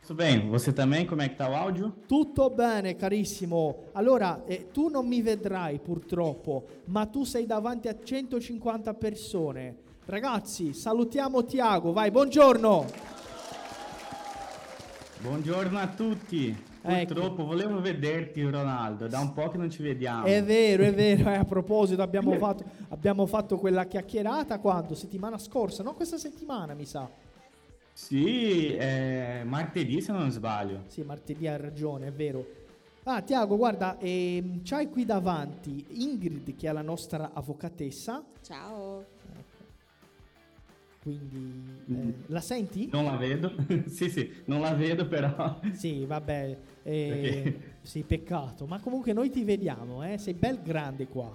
Tudo 0.07 0.17
bem, 0.17 0.49
você 0.49 0.73
também? 0.73 1.05
Como 1.05 1.21
é 1.21 1.29
que 1.29 1.35
tá 1.35 1.49
o 1.49 1.55
áudio? 1.55 1.93
Tutto 2.07 2.49
bene, 2.49 2.95
carissimo. 2.95 3.87
Allora, 3.93 4.45
eh, 4.47 4.69
tu 4.73 4.88
non 4.88 5.07
mi 5.07 5.21
vedrai 5.21 5.81
purtroppo, 5.81 6.67
ma 6.87 7.07
tu 7.07 7.25
sei 7.25 7.45
davanti 7.45 7.88
a 7.88 7.97
150 8.00 8.95
persone. 8.95 9.76
Ragazzi, 10.05 10.73
salutiamo 10.73 11.45
Tiago, 11.45 11.93
vai, 11.93 12.12
buongiorno. 12.12 12.87
Buongiorno 15.23 15.79
a 15.79 15.88
tutti. 15.88 16.57
Ecco. 16.87 17.14
Purtroppo 17.14 17.45
volevo 17.45 17.81
vederti 17.81 18.43
Ronaldo, 18.43 19.09
da 19.09 19.19
un 19.19 19.33
po' 19.33 19.49
che 19.49 19.57
non 19.57 19.71
ci 19.71 19.83
vediamo. 19.83 20.25
È 20.25 20.43
vero, 20.45 20.85
è 20.85 20.95
vero. 20.95 21.28
Eh, 21.31 21.35
a 21.35 21.45
proposito, 21.45 22.00
abbiamo 22.00 22.33
fatto, 22.35 22.64
abbiamo 22.88 23.26
fatto 23.26 23.59
quella 23.59 23.87
chiacchierata 23.87 24.61
quando? 24.61 24.95
Settimana 24.95 25.37
scorsa, 25.38 25.83
no? 25.83 25.95
Questa 25.95 26.16
settimana 26.16 26.75
mi 26.75 26.85
sa. 26.85 27.11
Sì, 27.93 28.76
eh, 28.76 29.43
martedì 29.45 30.00
se 30.00 30.12
non 30.12 30.31
sbaglio. 30.31 30.83
Sì, 30.87 31.02
martedì 31.02 31.49
hai 31.49 31.59
ragione, 31.59 32.09
è 32.09 32.12
vero. 32.12 32.47
Ah, 33.05 33.23
Tiago, 33.23 33.57
guarda, 33.57 33.99
ehm, 33.99 34.62
c'hai 34.62 34.90
qui 34.90 35.05
davanti 35.05 35.85
Ingrid, 35.90 36.57
che 36.57 36.69
è 36.69 36.73
la 36.73 36.83
nostra 36.83 37.31
avvocatessa. 37.33 38.23
Ciao. 38.43 39.05
Quindi 41.00 41.85
eh, 41.88 42.14
la 42.26 42.40
senti? 42.40 42.88
Non 42.90 43.05
la 43.05 43.16
vedo. 43.16 43.52
sì, 43.87 44.11
sì, 44.11 44.43
non 44.47 44.61
la 44.61 44.75
vedo 44.75 45.07
però. 45.07 45.61
Sì, 45.73 46.05
vabbè, 46.05 46.59
eh, 46.87 47.59
sì, 47.83 48.02
peccato. 48.02 48.66
Ma 48.66 48.78
comunque 48.78 49.12
noi 49.12 49.28
ti 49.28 49.43
vediamo, 49.43 50.05
eh? 50.05 50.19
sei 50.19 50.35
bel 50.35 50.61
grande 50.62 51.09
qua. 51.09 51.35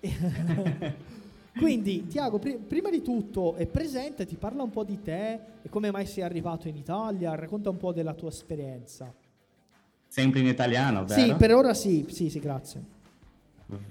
Quindi, 1.52 2.06
Tiago, 2.06 2.38
pri- 2.38 2.56
prima 2.56 2.88
di 2.88 3.02
tutto, 3.02 3.56
eh, 3.56 3.66
presentati, 3.66 4.36
parla 4.36 4.62
un 4.62 4.70
po' 4.70 4.82
di 4.82 5.02
te 5.02 5.32
e 5.62 5.68
come 5.68 5.90
mai 5.90 6.06
sei 6.06 6.24
arrivato 6.24 6.66
in 6.68 6.76
Italia, 6.76 7.34
racconta 7.34 7.68
un 7.68 7.76
po' 7.76 7.92
della 7.92 8.14
tua 8.14 8.30
esperienza. 8.30 9.12
Sempre 10.08 10.40
in 10.40 10.46
italiano, 10.46 11.04
vero? 11.04 11.20
Sì, 11.20 11.34
per 11.34 11.54
ora 11.54 11.74
sì, 11.74 12.06
sì, 12.08 12.30
sì, 12.30 12.40
grazie. 12.40 12.82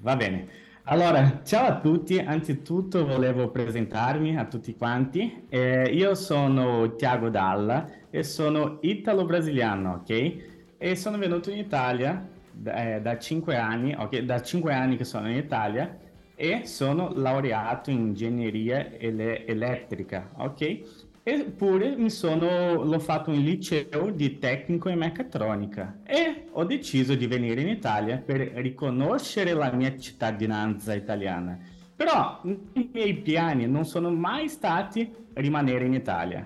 Va 0.01 0.15
bene. 0.15 0.47
Allora, 0.85 1.41
ciao 1.43 1.67
a 1.67 1.79
tutti, 1.79 2.19
anzitutto 2.19 3.05
volevo 3.05 3.49
presentarmi 3.49 4.37
a 4.37 4.45
tutti 4.45 4.75
quanti. 4.75 5.45
Eh, 5.47 5.91
io 5.93 6.13
sono 6.15 6.95
Tiago 6.95 7.29
Dalla 7.29 7.89
e 8.09 8.23
sono 8.23 8.79
italo-brasiliano, 8.81 10.01
ok? 10.01 10.52
E 10.85 10.97
sono 10.97 11.17
venuto 11.17 11.49
in 11.49 11.59
Italia 11.59 12.27
eh, 12.61 12.99
da 12.99 13.17
5 13.17 13.55
anni, 13.55 13.95
ok? 13.97 14.17
Da 14.17 14.41
5 14.41 14.73
anni 14.73 14.97
che 14.97 15.05
sono 15.05 15.29
in 15.29 15.37
Italia 15.37 15.97
e 16.35 16.65
sono 16.65 17.13
laureato 17.15 17.89
in 17.89 17.99
ingegneria 17.99 18.91
ele- 18.97 19.45
elettrica, 19.45 20.31
ok? 20.35 20.81
Eppure 21.23 21.95
mi 21.95 22.09
sono, 22.09 22.83
l'ho 22.83 22.99
fatto 22.99 23.29
un 23.29 23.37
liceo 23.37 24.11
di 24.11 24.39
tecnico 24.39 24.89
in 24.89 24.97
meccatronica 24.97 25.99
e 26.03 26.47
ho 26.51 26.65
deciso 26.65 27.15
di 27.15 27.27
venire 27.27 27.61
in 27.61 27.69
Italia 27.69 28.17
per 28.17 28.41
riconoscere 28.41 29.53
la 29.53 29.71
mia 29.71 29.97
cittadinanza 29.97 30.93
italiana. 30.93 31.57
Però 31.95 32.41
i 32.43 32.89
miei 32.91 33.13
piani 33.13 33.67
non 33.67 33.85
sono 33.85 34.11
mai 34.11 34.49
stati 34.49 35.09
rimanere 35.35 35.85
in 35.85 35.93
Italia. 35.93 36.43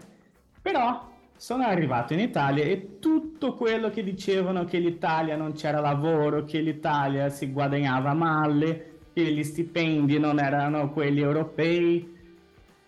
Però 0.62 1.07
sono 1.38 1.64
arrivato 1.64 2.14
in 2.14 2.20
Italia 2.20 2.64
e 2.64 2.98
tutto 3.00 3.54
quello 3.54 3.90
che 3.90 4.04
dicevano 4.04 4.66
che 4.66 4.80
l'Italia 4.80 5.38
non 5.38 5.54
c'era 5.54 5.80
lavoro, 5.80 6.44
che 6.44 6.60
l'Italia 6.60 7.30
si 7.30 7.52
guadagnava 7.52 8.14
male, 8.14 8.98
che 9.14 9.24
gli 9.32 9.44
stipendi 9.44 10.18
non 10.18 10.40
erano 10.40 10.92
quelli 10.92 11.22
europei, 11.22 12.16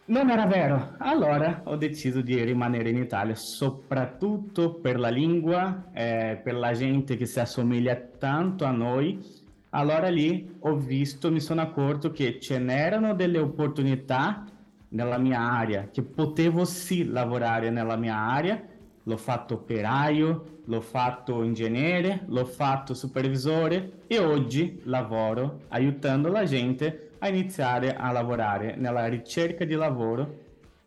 non 0.05 0.31
era 0.31 0.47
vero. 0.47 0.95
Allora 0.97 1.61
ho 1.65 1.75
deciso 1.75 2.21
di 2.21 2.43
rimanere 2.43 2.89
in 2.89 2.97
Italia, 2.97 3.35
soprattutto 3.35 4.73
per 4.73 4.99
la 4.99 5.09
lingua, 5.09 5.91
eh, 5.93 6.39
per 6.43 6.55
la 6.55 6.71
gente 6.71 7.15
che 7.15 7.27
si 7.27 7.39
assomiglia 7.39 7.95
tanto 8.17 8.65
a 8.65 8.71
noi. 8.71 9.23
Allora 9.71 10.09
lì 10.09 10.55
ho 10.61 10.75
visto, 10.75 11.31
mi 11.31 11.39
sono 11.39 11.61
accorto 11.61 12.09
che 12.09 12.39
ce 12.39 12.57
n'erano 12.57 13.13
delle 13.13 13.37
opportunità 13.37 14.45
nella 14.89 15.17
mia 15.17 15.39
area, 15.39 15.89
che 15.91 16.01
potevo 16.01 16.65
sì 16.65 17.05
lavorare 17.05 17.69
nella 17.69 17.95
mia 17.95 18.15
area. 18.15 18.61
L'ho 19.03 19.17
fatto 19.17 19.55
operaio, 19.55 20.59
l'ho 20.65 20.81
fatto 20.81 21.41
ingegnere, 21.43 22.23
l'ho 22.27 22.45
fatto 22.45 22.93
supervisore 22.93 24.03
e 24.07 24.19
oggi 24.19 24.81
lavoro 24.83 25.61
aiutando 25.69 26.29
la 26.29 26.43
gente 26.43 27.11
a 27.19 27.27
iniziare 27.27 27.95
a 27.95 28.11
lavorare 28.11 28.75
nella 28.75 29.07
ricerca 29.07 29.65
di 29.65 29.73
lavoro 29.73 30.37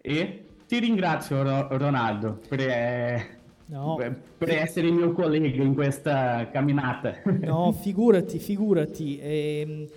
e 0.01 0.45
ti 0.67 0.79
ringrazio 0.79 1.43
Ronaldo 1.77 2.41
per, 2.49 3.27
no. 3.67 3.97
per 3.97 4.51
essere 4.51 4.87
il 4.87 4.95
mio 4.95 5.13
collega 5.13 5.63
in 5.63 5.75
questa 5.75 6.49
camminata. 6.51 7.17
No, 7.25 7.73
figurati, 7.73 8.39
figurati. 8.39 9.19
Eh, 9.19 9.89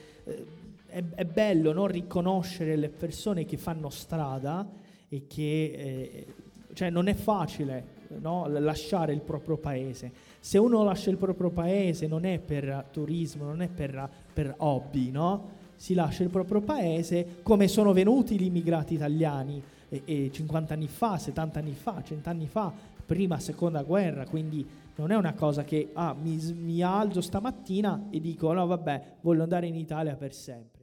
è, 0.96 1.04
è, 1.16 1.26
bello 1.26 1.74
no? 1.74 1.88
riconoscere 1.88 2.78
le 2.78 2.88
persone 2.88 3.44
che 3.44 3.58
fanno 3.58 3.90
strada 3.90 4.66
e 5.10 5.28
che 5.28 5.74
eh, 5.76 6.26
cioè 6.74 6.90
non 6.90 7.10
è 7.10 7.14
facile 7.14 8.04
no? 8.20 8.48
lasciare 8.48 9.12
il 9.12 9.20
proprio 9.20 9.58
paese. 9.58 10.10
Se 10.40 10.58
uno 10.58 10.84
lascia 10.84 11.10
il 11.10 11.18
proprio 11.18 11.50
paese 11.50 12.08
non 12.08 12.24
è 12.24 12.40
per 12.40 12.86
turismo, 12.92 13.44
non 13.44 13.62
è 13.62 13.68
per, 13.68 14.10
per 14.32 14.54
hobby, 14.58 15.12
no? 15.12 15.64
si 15.76 15.94
lascia 15.94 16.24
il 16.24 16.30
proprio 16.30 16.62
paese, 16.62 17.40
come 17.44 17.68
sono 17.68 17.92
venuti 17.92 18.40
gli 18.40 18.46
immigrati 18.46 18.94
italiani 18.94 19.62
e, 19.90 20.02
e 20.06 20.30
50 20.32 20.74
anni 20.74 20.88
fa, 20.88 21.18
70 21.18 21.60
anni 21.60 21.74
fa, 21.74 22.02
100 22.02 22.30
anni 22.30 22.48
fa, 22.48 22.72
prima, 23.06 23.38
seconda 23.38 23.84
guerra, 23.84 24.26
quindi 24.26 24.66
non 24.96 25.12
è 25.12 25.18
una 25.18 25.34
cosa 25.34 25.66
che 25.66 25.90
ah, 25.92 26.16
mi, 26.18 26.38
mi 26.54 26.82
alzo 26.82 27.20
stamattina 27.20 28.08
e 28.10 28.22
dico 28.22 28.54
no 28.54 28.66
vabbè, 28.66 29.16
voglio 29.20 29.44
andare 29.44 29.68
in 29.68 29.76
Italia 29.76 30.16
per 30.16 30.34
sempre. 30.34 30.75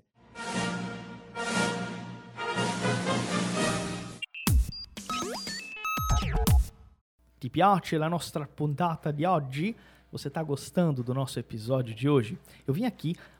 Ti 7.38 7.50
piace 7.50 7.98
la 7.98 8.06
nostra 8.06 8.46
puntata 8.46 9.10
di 9.10 9.24
oggi? 9.24 9.74
Você 10.10 10.28
está 10.28 10.42
gostando 10.42 11.02
do 11.02 11.12
nosso 11.12 11.38
episódio 11.38 11.94
de 11.94 12.08
hoje? 12.08 12.38
Eu 12.66 12.72
vim 12.72 12.84
aqui 12.84 13.16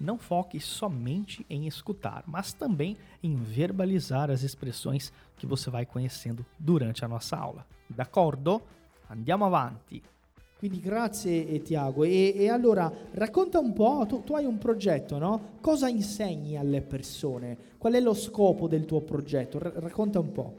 não 0.00 0.18
foque 0.18 0.58
somente 0.58 1.44
em 1.48 1.66
escutar, 1.66 2.24
mas 2.26 2.52
também 2.52 2.96
em 3.22 3.36
verbalizar 3.36 4.30
as 4.30 4.42
expressões 4.42 5.12
que 5.36 5.46
você 5.46 5.68
vai 5.68 5.84
conhecendo 5.84 6.44
durante 6.58 7.04
a 7.04 7.08
nossa 7.08 7.36
aula. 7.36 7.66
D'accordo? 7.88 8.62
Andiamo 9.08 9.44
avanti. 9.44 10.02
Quindi 10.60 10.80
grazie 10.80 11.62
Tiago. 11.62 12.04
E, 12.04 12.34
e, 12.36 12.48
allora 12.50 12.92
racconta 13.12 13.58
un 13.58 13.72
po', 13.72 14.04
tu, 14.06 14.22
tu, 14.22 14.34
hai 14.34 14.44
un 14.44 14.58
progetto, 14.58 15.16
no? 15.16 15.56
Cosa 15.60 15.88
insegni 15.88 16.56
alle 16.56 16.82
persone? 16.82 17.56
Qual 17.78 17.94
è 17.94 18.00
lo 18.00 18.12
scopo 18.12 18.68
del 18.68 18.84
tuo 18.84 19.00
progetto? 19.00 19.58
R- 19.58 19.72
racconta 19.76 20.18
un 20.18 20.32
po'. 20.32 20.54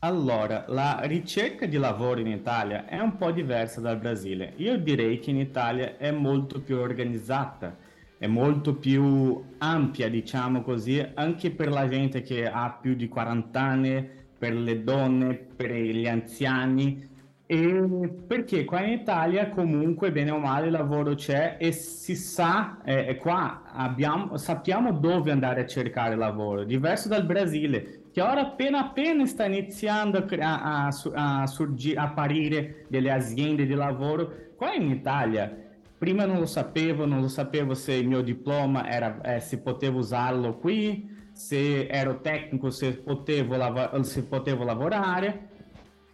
Allora, 0.00 0.66
la 0.68 1.00
ricerca 1.04 1.64
di 1.64 1.78
lavoro 1.78 2.20
in 2.20 2.28
Italia 2.28 2.86
è 2.86 3.00
un 3.00 3.16
po' 3.16 3.32
diversa 3.32 3.80
dal 3.80 3.98
Brasile. 3.98 4.52
Io 4.56 4.76
direi 4.78 5.18
che 5.18 5.30
in 5.30 5.38
Italia 5.38 5.96
è 5.96 6.10
molto 6.10 6.60
più 6.60 6.76
organizzata, 6.76 7.76
è 8.18 8.26
molto 8.26 8.74
più 8.74 9.42
ampia, 9.58 10.10
diciamo 10.10 10.62
così, 10.62 11.04
anche 11.14 11.50
per 11.50 11.68
la 11.68 11.88
gente 11.88 12.22
che 12.22 12.48
ha 12.48 12.76
più 12.80 12.94
di 12.94 13.08
40 13.08 13.60
anni, 13.60 14.08
per 14.38 14.54
le 14.54 14.82
donne, 14.82 15.34
per 15.34 15.72
gli 15.72 16.06
anziani 16.06 17.08
e 17.50 18.10
perché 18.26 18.66
qua 18.66 18.82
in 18.82 18.92
Italia 18.92 19.48
comunque 19.48 20.12
bene 20.12 20.32
o 20.32 20.38
male 20.38 20.66
il 20.66 20.72
lavoro 20.72 21.14
c'è 21.14 21.56
e 21.58 21.72
si 21.72 22.14
sa, 22.14 22.82
eh, 22.84 23.16
qua 23.16 23.62
abbiamo, 23.72 24.36
sappiamo 24.36 24.92
dove 24.92 25.30
andare 25.30 25.62
a 25.62 25.66
cercare 25.66 26.14
lavoro, 26.14 26.64
diverso 26.64 27.08
dal 27.08 27.24
Brasile, 27.24 28.02
che 28.12 28.20
ora 28.20 28.42
appena 28.42 28.80
appena 28.80 29.24
sta 29.24 29.46
iniziando 29.46 30.18
a, 30.18 30.62
a, 30.62 30.88
a, 31.14 31.46
surgir, 31.46 31.96
a 31.96 32.02
apparire 32.02 32.84
delle 32.88 33.10
aziende 33.10 33.64
di 33.64 33.72
lavoro. 33.72 34.30
Qua 34.54 34.74
in 34.74 34.90
Italia, 34.90 35.67
prima 35.98 36.24
non 36.24 36.38
lo 36.38 36.46
sapevo, 36.46 37.04
non 37.04 37.20
lo 37.20 37.28
sapevo 37.28 37.74
se 37.74 37.94
il 37.94 38.06
mio 38.08 38.22
diploma 38.22 38.88
era, 38.88 39.20
eh, 39.20 39.40
se 39.40 39.58
potevo 39.58 39.98
usarlo 39.98 40.56
qui, 40.56 41.16
se 41.32 41.86
ero 41.88 42.20
tecnico, 42.20 42.70
se 42.70 42.94
potevo, 42.94 43.56
lav- 43.56 44.00
se 44.00 44.24
potevo 44.24 44.64
lavorare 44.64 45.56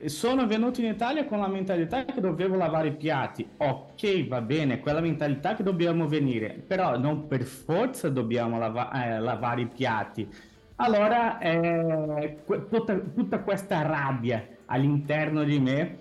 sono 0.07 0.47
venuto 0.47 0.81
in 0.81 0.87
Italia 0.87 1.25
con 1.25 1.39
la 1.39 1.49
mentalità 1.49 2.05
che 2.05 2.21
dovevo 2.21 2.57
lavare 2.57 2.89
i 2.89 2.97
piatti. 2.97 3.47
Ok, 3.57 4.27
va 4.29 4.41
bene, 4.41 4.81
quella 4.81 5.01
mentalità 5.01 5.55
che 5.55 5.63
dobbiamo 5.63 6.07
venire, 6.07 6.63
però 6.67 6.99
non 6.99 7.27
per 7.27 7.43
forza 7.45 8.09
dobbiamo 8.09 8.59
lava- 8.59 8.91
eh, 8.93 9.19
lavare 9.21 9.63
i 9.63 9.67
piatti. 9.67 10.29
Allora, 10.77 11.39
eh, 11.39 12.39
tutta, 12.69 12.99
tutta, 12.99 13.39
questa 13.41 13.83
rabbia 13.83 14.45
all'interno 14.67 15.45
di 15.45 15.59
me, 15.61 15.99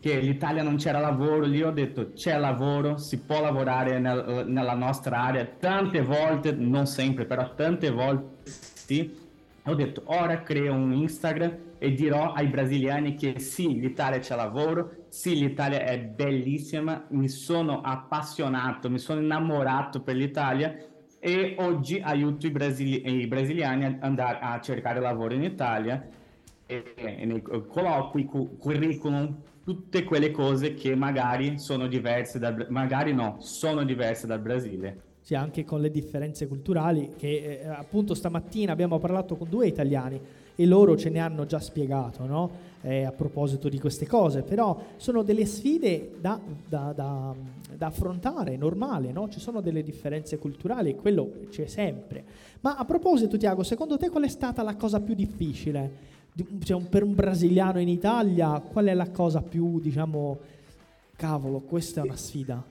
che 0.00 0.18
l'Italia 0.18 0.62
non 0.62 0.76
c'era 0.76 0.98
lavoro, 0.98 1.44
lì 1.44 1.62
ho 1.62 1.70
detto 1.70 2.12
c'è 2.12 2.38
lavoro, 2.38 2.96
si 2.96 3.18
può 3.20 3.40
lavorare 3.40 3.98
nel, 3.98 4.44
nella 4.46 4.74
nostra 4.74 5.22
area, 5.24 5.44
tante 5.44 6.00
volte, 6.00 6.52
non 6.52 6.86
sempre, 6.86 7.26
però 7.26 7.54
tante 7.54 7.90
volte 7.90 8.38
sì. 8.44 9.28
Ho 9.64 9.74
detto 9.74 10.02
ora 10.06 10.42
creo 10.42 10.72
un 10.72 10.92
Instagram 10.94 11.56
e 11.78 11.92
dirò 11.92 12.32
ai 12.32 12.46
brasiliani 12.48 13.14
che 13.14 13.38
sì, 13.38 13.78
l'Italia 13.78 14.18
c'è 14.18 14.34
lavoro, 14.34 15.04
sì, 15.08 15.38
l'Italia 15.38 15.80
è 15.84 15.98
bellissima, 16.00 17.04
mi 17.10 17.28
sono 17.28 17.82
appassionato, 17.82 18.88
mi 18.88 18.98
sono 18.98 19.20
innamorato 19.20 20.00
per 20.00 20.16
l'Italia 20.16 20.74
e 21.18 21.56
oggi 21.58 22.00
aiuto 22.02 22.46
i, 22.46 22.50
brasili- 22.50 23.06
i 23.06 23.26
brasiliani 23.26 23.84
ad 23.84 23.96
andare 24.00 24.38
a 24.40 24.58
cercare 24.60 24.98
lavoro 24.98 25.34
in 25.34 25.42
Italia 25.42 26.08
e, 26.64 26.94
e 26.94 27.24
nei 27.26 27.42
colloqui, 27.42 28.24
cu- 28.24 28.56
curriculum, 28.58 29.36
tutte 29.62 30.04
quelle 30.04 30.30
cose 30.30 30.74
che 30.74 30.94
magari 30.94 31.58
sono 31.58 31.86
diverse 31.86 32.38
dal 32.38 32.66
magari 32.70 33.12
no, 33.12 33.36
sono 33.40 33.84
diverse 33.84 34.26
dal 34.26 34.40
Brasile. 34.40 35.08
Sì, 35.20 35.34
anche 35.34 35.64
con 35.64 35.80
le 35.80 35.90
differenze 35.90 36.48
culturali 36.48 37.12
che 37.16 37.60
eh, 37.60 37.66
appunto 37.66 38.14
stamattina 38.14 38.72
abbiamo 38.72 38.98
parlato 38.98 39.36
con 39.36 39.48
due 39.48 39.66
italiani 39.66 40.20
e 40.54 40.66
loro 40.66 40.96
ce 40.96 41.08
ne 41.08 41.20
hanno 41.20 41.46
già 41.46 41.60
spiegato 41.60 42.26
no? 42.26 42.50
eh, 42.82 43.04
a 43.04 43.12
proposito 43.12 43.68
di 43.68 43.78
queste 43.78 44.06
cose, 44.06 44.42
però 44.42 44.78
sono 44.96 45.22
delle 45.22 45.46
sfide 45.46 46.16
da, 46.20 46.40
da, 46.68 46.92
da, 46.94 47.34
da 47.76 47.86
affrontare, 47.86 48.56
normale, 48.56 49.12
no? 49.12 49.28
ci 49.28 49.40
sono 49.40 49.60
delle 49.60 49.82
differenze 49.82 50.38
culturali, 50.38 50.96
quello 50.96 51.30
c'è 51.50 51.66
sempre. 51.66 52.24
Ma 52.60 52.76
a 52.76 52.84
proposito 52.84 53.36
Tiago, 53.36 53.62
secondo 53.62 53.96
te 53.96 54.10
qual 54.10 54.24
è 54.24 54.28
stata 54.28 54.62
la 54.62 54.76
cosa 54.76 55.00
più 55.00 55.14
difficile? 55.14 56.09
Cioè, 56.64 56.82
per 56.82 57.02
un 57.02 57.14
brasiliano 57.14 57.80
in 57.80 57.88
Italia, 57.88 58.60
qual 58.60 58.86
è 58.86 58.94
la 58.94 59.10
cosa 59.10 59.42
più, 59.42 59.80
diciamo, 59.80 60.38
cavolo, 61.16 61.60
questa 61.60 62.00
è 62.00 62.04
una 62.04 62.16
sfida? 62.16 62.62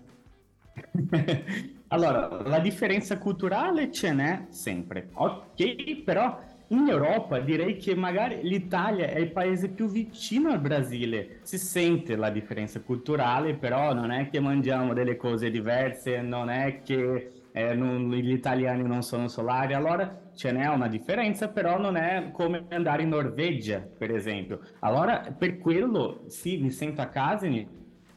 allora, 1.87 2.41
la 2.47 2.59
differenza 2.59 3.17
culturale 3.17 3.91
ce 3.91 4.13
n'è 4.13 4.45
sempre, 4.49 5.09
ok, 5.13 6.01
però 6.03 6.39
in 6.71 6.87
Europa 6.87 7.39
direi 7.39 7.77
che 7.77 7.95
magari 7.95 8.41
l'Italia 8.43 9.07
è 9.07 9.17
il 9.17 9.31
paese 9.31 9.69
più 9.69 9.89
vicino 9.89 10.51
al 10.51 10.59
Brasile. 10.59 11.39
Si 11.41 11.57
sente 11.57 12.15
la 12.15 12.29
differenza 12.29 12.79
culturale, 12.81 13.55
però 13.55 13.93
non 13.93 14.11
è 14.11 14.29
che 14.29 14.39
mangiamo 14.39 14.93
delle 14.93 15.15
cose 15.15 15.49
diverse, 15.49 16.21
non 16.21 16.49
è 16.49 16.81
che 16.83 17.31
eh, 17.51 17.73
non, 17.73 18.09
gli 18.11 18.31
italiani 18.31 18.83
non 18.83 19.01
sono 19.01 19.27
solari. 19.27 19.73
Allora 19.73 20.29
ce 20.33 20.51
n'è 20.51 20.67
una 20.67 20.87
differenza, 20.87 21.49
però 21.49 21.79
non 21.79 21.95
è 21.95 22.29
come 22.31 22.65
andare 22.69 23.03
in 23.03 23.09
Norvegia, 23.09 23.79
per 23.79 24.11
esempio. 24.11 24.59
Allora 24.79 25.35
per 25.37 25.57
quello 25.57 26.23
sì, 26.27 26.57
mi 26.57 26.71
sento 26.71 27.01
a 27.01 27.07
casa 27.07 27.45
in 27.45 27.65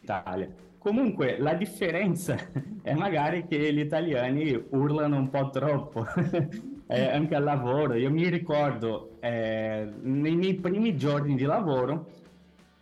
Italia. 0.01 0.49
Comunque 0.79 1.39
la 1.39 1.55
differenza 1.55 2.37
è 2.83 2.93
magari 2.95 3.47
che 3.47 3.73
gli 3.73 3.81
italiani 3.81 4.61
urlano 4.71 5.17
un 5.17 5.29
po' 5.31 5.51
troppo. 5.51 6.05
eh, 6.93 7.09
anche 7.09 7.35
al 7.35 7.45
lavoro. 7.45 7.95
Io 7.95 8.11
mi 8.11 8.29
ricordo 8.29 9.17
eh, 9.21 9.89
nei 10.03 10.37
miei 10.37 10.55
primi 10.55 10.97
giorni 10.97 11.35
di 11.35 11.45
lavoro 11.45 12.07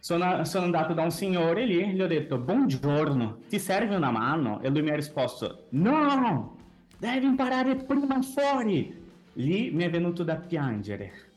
sono, 0.01 0.45
sono, 0.45 0.65
andato 0.65 0.95
da 0.95 1.03
un 1.03 1.11
signore 1.11 1.65
lì, 1.67 1.93
gli 1.93 2.01
ho 2.01 2.07
detto 2.07 2.39
buongiorno, 2.39 3.41
ti 3.49 3.59
serve 3.59 3.95
una 3.95 4.11
mano? 4.11 4.61
E 4.63 4.71
lui 4.71 4.83
mi 4.83 4.91
ha 4.91 4.97
risposto 4.97 5.67
no, 5.71 6.57
devi 6.99 7.27
imparare 7.27 7.77
prima 7.77 8.21
fuori. 8.23 8.99
Lì 9.35 9.71
mi 9.71 9.85
è 9.85 9.91
venuto 9.91 10.25
da 10.25 10.37
piangere. 10.37 11.29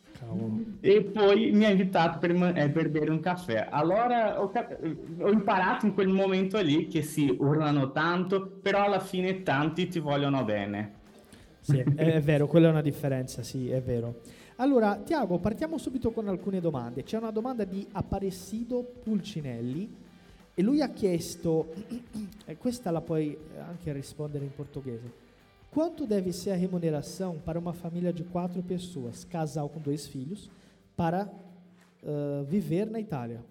E 0.79 1.01
poi 1.03 1.51
mi 1.51 1.65
ha 1.65 1.69
invitato 1.69 2.17
per, 2.19 2.31
eh, 2.55 2.69
per 2.69 2.89
bere 2.89 3.11
un 3.11 3.19
caffè. 3.19 3.67
Allora 3.69 4.41
ho, 4.41 4.51
ho, 5.19 5.29
imparato 5.29 5.85
in 5.85 5.93
quel 5.93 6.07
momento 6.07 6.61
lì 6.61 6.87
che 6.87 7.01
si 7.01 7.35
urlano 7.37 7.91
tanto, 7.91 8.59
però 8.61 8.85
alla 8.85 8.99
fine 8.99 9.43
tanti 9.43 9.87
ti 9.87 9.99
vogliono 9.99 10.43
bene. 10.43 11.01
Sì, 11.59 11.77
è, 11.77 11.83
è, 11.83 12.21
vero, 12.21 12.47
quella 12.47 12.67
è 12.67 12.71
una 12.71 12.81
differenza, 12.81 13.43
sì, 13.43 13.69
è 13.69 13.81
vero. 13.81 14.21
Allora, 14.57 14.97
Tiago, 15.03 15.39
partiamo 15.39 15.79
subito 15.79 16.11
con 16.11 16.27
alcune 16.27 16.61
domande. 16.61 17.03
C'è 17.03 17.17
una 17.17 17.31
domanda 17.31 17.63
di 17.63 17.87
Aparecido 17.91 18.83
Pulcinelli 18.83 20.01
e 20.53 20.61
lui 20.61 20.81
ha 20.81 20.89
chiesto, 20.89 21.73
e 22.45 22.57
questa 22.57 22.91
la 22.91 23.01
puoi 23.01 23.35
anche 23.67 23.91
rispondere 23.91 24.45
in 24.45 24.53
portoghese, 24.53 25.11
quanto 25.71 26.05
deve 26.05 26.31
ser 26.31 26.51
a 26.51 26.55
remuneração 26.55 27.39
para 27.43 27.57
uma 27.57 27.73
família 27.73 28.13
de 28.13 28.23
quatro 28.23 28.61
pessoas, 28.61 29.23
casal 29.23 29.67
com 29.69 29.79
dois 29.79 30.05
filhos, 30.05 30.51
para 30.95 31.27
uh, 32.03 32.43
viver 32.43 32.85
na 32.85 32.99
Itália? 32.99 33.43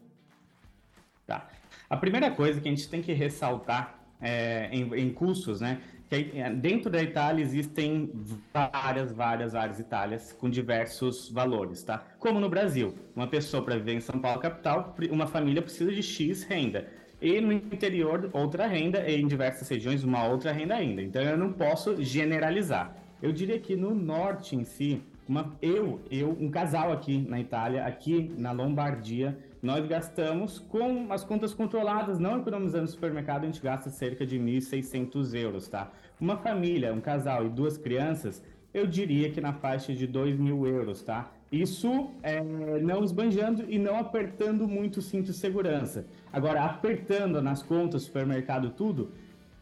Tá. 1.26 1.48
A 1.90 1.96
primeira 1.96 2.30
coisa 2.30 2.60
que 2.60 2.68
a 2.68 2.70
gente 2.70 2.88
tem 2.88 3.02
que 3.02 3.12
ressaltar 3.12 3.98
é, 4.20 4.68
em, 4.70 4.82
em 4.94 5.12
custos, 5.12 5.60
né, 5.60 5.82
que 6.20 6.42
dentro 6.56 6.90
da 6.90 7.02
Itália 7.02 7.42
existem 7.42 8.10
várias, 8.52 9.12
várias, 9.12 9.52
várias 9.52 9.78
Itálias 9.78 10.32
com 10.32 10.50
diversos 10.50 11.30
valores, 11.30 11.82
tá? 11.82 12.04
Como 12.18 12.40
no 12.40 12.48
Brasil, 12.48 12.94
uma 13.14 13.26
pessoa 13.26 13.62
para 13.62 13.76
viver 13.76 13.94
em 13.94 14.00
São 14.00 14.20
Paulo 14.20 14.40
capital, 14.40 14.94
uma 15.10 15.26
família 15.26 15.62
precisa 15.62 15.92
de 15.92 16.02
X 16.02 16.42
renda. 16.42 16.88
E 17.20 17.40
no 17.40 17.52
interior, 17.52 18.28
outra 18.32 18.66
renda, 18.66 19.08
e 19.08 19.20
em 19.20 19.26
diversas 19.26 19.68
regiões, 19.68 20.02
uma 20.02 20.26
outra 20.26 20.50
renda 20.50 20.74
ainda. 20.74 21.00
Então 21.00 21.22
eu 21.22 21.36
não 21.36 21.52
posso 21.52 22.02
generalizar. 22.02 22.96
Eu 23.22 23.32
diria 23.32 23.58
que 23.58 23.76
no 23.76 23.94
norte 23.94 24.56
em 24.56 24.64
si, 24.64 25.00
uma, 25.28 25.56
eu, 25.62 26.00
eu, 26.10 26.36
um 26.38 26.50
casal 26.50 26.92
aqui 26.92 27.24
na 27.28 27.38
Itália, 27.38 27.84
aqui 27.86 28.32
na 28.36 28.50
Lombardia, 28.50 29.38
nós 29.62 29.86
gastamos 29.86 30.58
com 30.58 31.12
as 31.12 31.22
contas 31.22 31.54
controladas, 31.54 32.18
não 32.18 32.40
economizando 32.40 32.82
no 32.82 32.88
supermercado, 32.88 33.44
a 33.44 33.46
gente 33.46 33.62
gasta 33.62 33.90
cerca 33.90 34.26
de 34.26 34.36
1.600 34.36 35.34
euros, 35.34 35.68
tá? 35.68 35.92
Uma 36.20 36.36
família, 36.36 36.92
um 36.92 37.00
casal 37.00 37.46
e 37.46 37.48
duas 37.48 37.78
crianças, 37.78 38.42
eu 38.74 38.88
diria 38.88 39.30
que 39.30 39.40
na 39.40 39.52
faixa 39.52 39.94
de 39.94 40.04
2 40.04 40.36
mil 40.36 40.66
euros, 40.66 41.02
tá? 41.02 41.30
Isso 41.52 42.10
é, 42.22 42.42
não 42.80 43.04
esbanjando 43.04 43.70
e 43.70 43.78
não 43.78 43.98
apertando 43.98 44.66
muito 44.66 44.96
o 44.96 45.02
cinto 45.02 45.26
de 45.26 45.34
segurança. 45.34 46.06
Agora, 46.32 46.64
apertando 46.64 47.40
nas 47.40 47.62
contas, 47.62 48.02
supermercado, 48.02 48.70
tudo, 48.70 49.12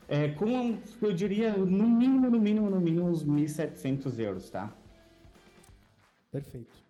é, 0.08 0.28
com, 0.28 0.78
eu 1.02 1.12
diria, 1.12 1.52
no 1.52 1.86
mínimo, 1.86 2.30
no 2.30 2.40
mínimo, 2.40 2.70
no 2.70 2.80
mínimo, 2.80 3.06
uns 3.06 3.24
1.700 3.24 4.18
euros, 4.18 4.48
tá? 4.48 4.72
Perfeito. 6.32 6.89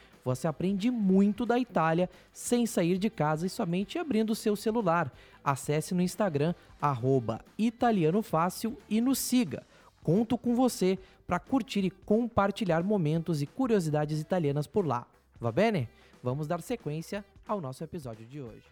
Você 0.23 0.47
aprende 0.47 0.91
muito 0.91 1.45
da 1.45 1.57
Itália 1.59 2.09
sem 2.31 2.65
sair 2.65 2.97
de 2.97 3.09
casa 3.09 3.45
e 3.45 3.49
somente 3.49 3.97
abrindo 3.97 4.31
o 4.31 4.35
seu 4.35 4.55
celular. 4.55 5.11
Acesse 5.43 5.93
no 5.93 6.01
Instagram, 6.01 6.53
italianofácil 7.57 8.77
e 8.89 9.01
nos 9.01 9.17
siga. 9.19 9.63
Conto 10.03 10.37
com 10.37 10.55
você 10.55 10.97
para 11.27 11.39
curtir 11.39 11.85
e 11.85 11.91
compartilhar 11.91 12.83
momentos 12.83 13.41
e 13.41 13.45
curiosidades 13.45 14.19
italianas 14.19 14.67
por 14.67 14.85
lá. 14.85 15.05
Va 15.39 15.51
bene? 15.51 15.87
Vamos 16.23 16.47
dar 16.47 16.61
sequência 16.61 17.25
ao 17.47 17.59
nosso 17.59 17.83
episódio 17.83 18.25
de 18.25 18.41
hoje. 18.41 18.65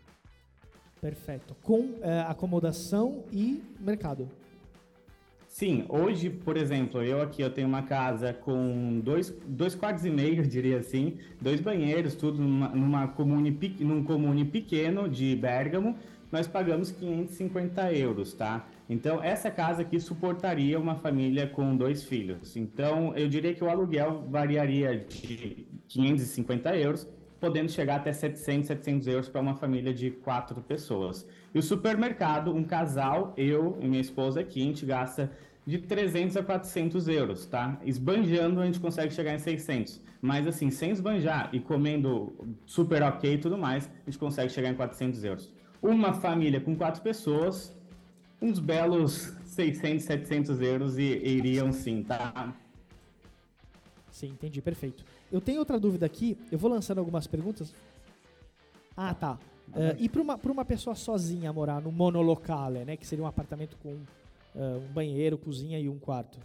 Perfeito. 1.01 1.55
Com 1.63 1.95
é, 2.01 2.21
acomodação 2.21 3.23
e 3.31 3.63
mercado. 3.79 4.29
Sim, 5.59 5.83
hoje, 5.89 6.29
por 6.29 6.55
exemplo, 6.55 7.03
eu 7.03 7.21
aqui 7.21 7.41
eu 7.41 7.49
tenho 7.49 7.67
uma 7.67 7.81
casa 7.81 8.31
com 8.31 9.01
dois, 9.03 9.29
dois 9.45 9.75
quartos 9.75 10.05
e 10.05 10.09
meio, 10.09 10.41
diria 10.47 10.77
assim, 10.77 11.17
dois 11.41 11.59
banheiros, 11.59 12.15
tudo 12.15 12.41
numa, 12.41 12.69
numa 12.69 13.07
comune, 13.09 13.51
num 13.81 14.01
comune 14.01 14.45
pequeno 14.45 15.09
de 15.09 15.35
Bergamo, 15.35 15.97
nós 16.31 16.47
pagamos 16.47 16.91
550 16.91 17.91
euros, 17.91 18.33
tá? 18.33 18.69
Então, 18.89 19.21
essa 19.21 19.51
casa 19.51 19.81
aqui 19.81 19.99
suportaria 19.99 20.79
uma 20.79 20.95
família 20.95 21.45
com 21.45 21.75
dois 21.75 22.05
filhos. 22.05 22.55
Então, 22.55 23.13
eu 23.17 23.27
diria 23.27 23.53
que 23.53 23.61
o 23.61 23.69
aluguel 23.69 24.23
variaria 24.29 24.97
de 25.09 25.67
550 25.89 26.73
euros 26.77 27.05
podendo 27.39 27.71
chegar 27.71 27.97
até 27.97 28.11
700, 28.11 28.67
700 28.67 29.07
euros 29.07 29.29
para 29.29 29.41
uma 29.41 29.55
família 29.55 29.93
de 29.93 30.11
quatro 30.11 30.61
pessoas. 30.61 31.25
E 31.53 31.59
o 31.59 31.63
supermercado, 31.63 32.53
um 32.53 32.63
casal, 32.63 33.33
eu 33.37 33.77
e 33.79 33.87
minha 33.87 34.01
esposa 34.01 34.41
aqui, 34.41 34.61
a 34.61 34.65
gente 34.65 34.85
gasta 34.85 35.31
de 35.65 35.77
300 35.77 36.37
a 36.37 36.43
400 36.43 37.07
euros, 37.07 37.45
tá? 37.45 37.79
Esbanjando 37.85 38.61
a 38.61 38.65
gente 38.65 38.79
consegue 38.79 39.13
chegar 39.13 39.33
em 39.33 39.39
600. 39.39 40.01
Mas 40.21 40.47
assim, 40.47 40.69
sem 40.69 40.91
esbanjar 40.91 41.49
e 41.53 41.59
comendo 41.59 42.33
super 42.65 43.03
ok 43.03 43.35
e 43.35 43.37
tudo 43.37 43.57
mais, 43.57 43.87
a 43.87 44.09
gente 44.09 44.17
consegue 44.17 44.51
chegar 44.51 44.69
em 44.69 44.75
400 44.75 45.23
euros. 45.23 45.53
Uma 45.81 46.13
família 46.13 46.59
com 46.59 46.75
quatro 46.75 47.01
pessoas, 47.01 47.77
uns 48.41 48.59
belos 48.59 49.33
600, 49.45 50.03
700 50.03 50.61
euros 50.61 50.97
e, 50.97 51.03
e 51.03 51.37
iriam 51.37 51.71
sim, 51.71 52.03
tá? 52.03 52.53
Sim, 54.11 54.27
entendi, 54.27 54.61
perfeito. 54.61 55.05
Eu 55.31 55.39
tenho 55.39 55.59
outra 55.59 55.79
dúvida 55.79 56.05
aqui, 56.05 56.37
eu 56.51 56.57
vou 56.57 56.69
lançando 56.69 56.97
algumas 56.97 57.27
perguntas. 57.27 57.73
Ah, 58.97 59.13
tá. 59.13 59.39
Uh, 59.69 59.95
e 59.99 60.09
para 60.09 60.21
uma, 60.21 60.39
uma 60.43 60.65
pessoa 60.65 60.95
sozinha 60.95 61.53
morar 61.53 61.79
no 61.79 61.91
monolocale, 61.91 62.83
né, 62.83 62.97
que 62.97 63.05
seria 63.05 63.23
um 63.23 63.27
apartamento 63.27 63.77
com 63.77 63.99
uh, 64.55 64.77
um 64.77 64.93
banheiro, 64.93 65.37
cozinha 65.37 65.79
e 65.79 65.89
um 65.89 65.97
quarto? 65.97 66.39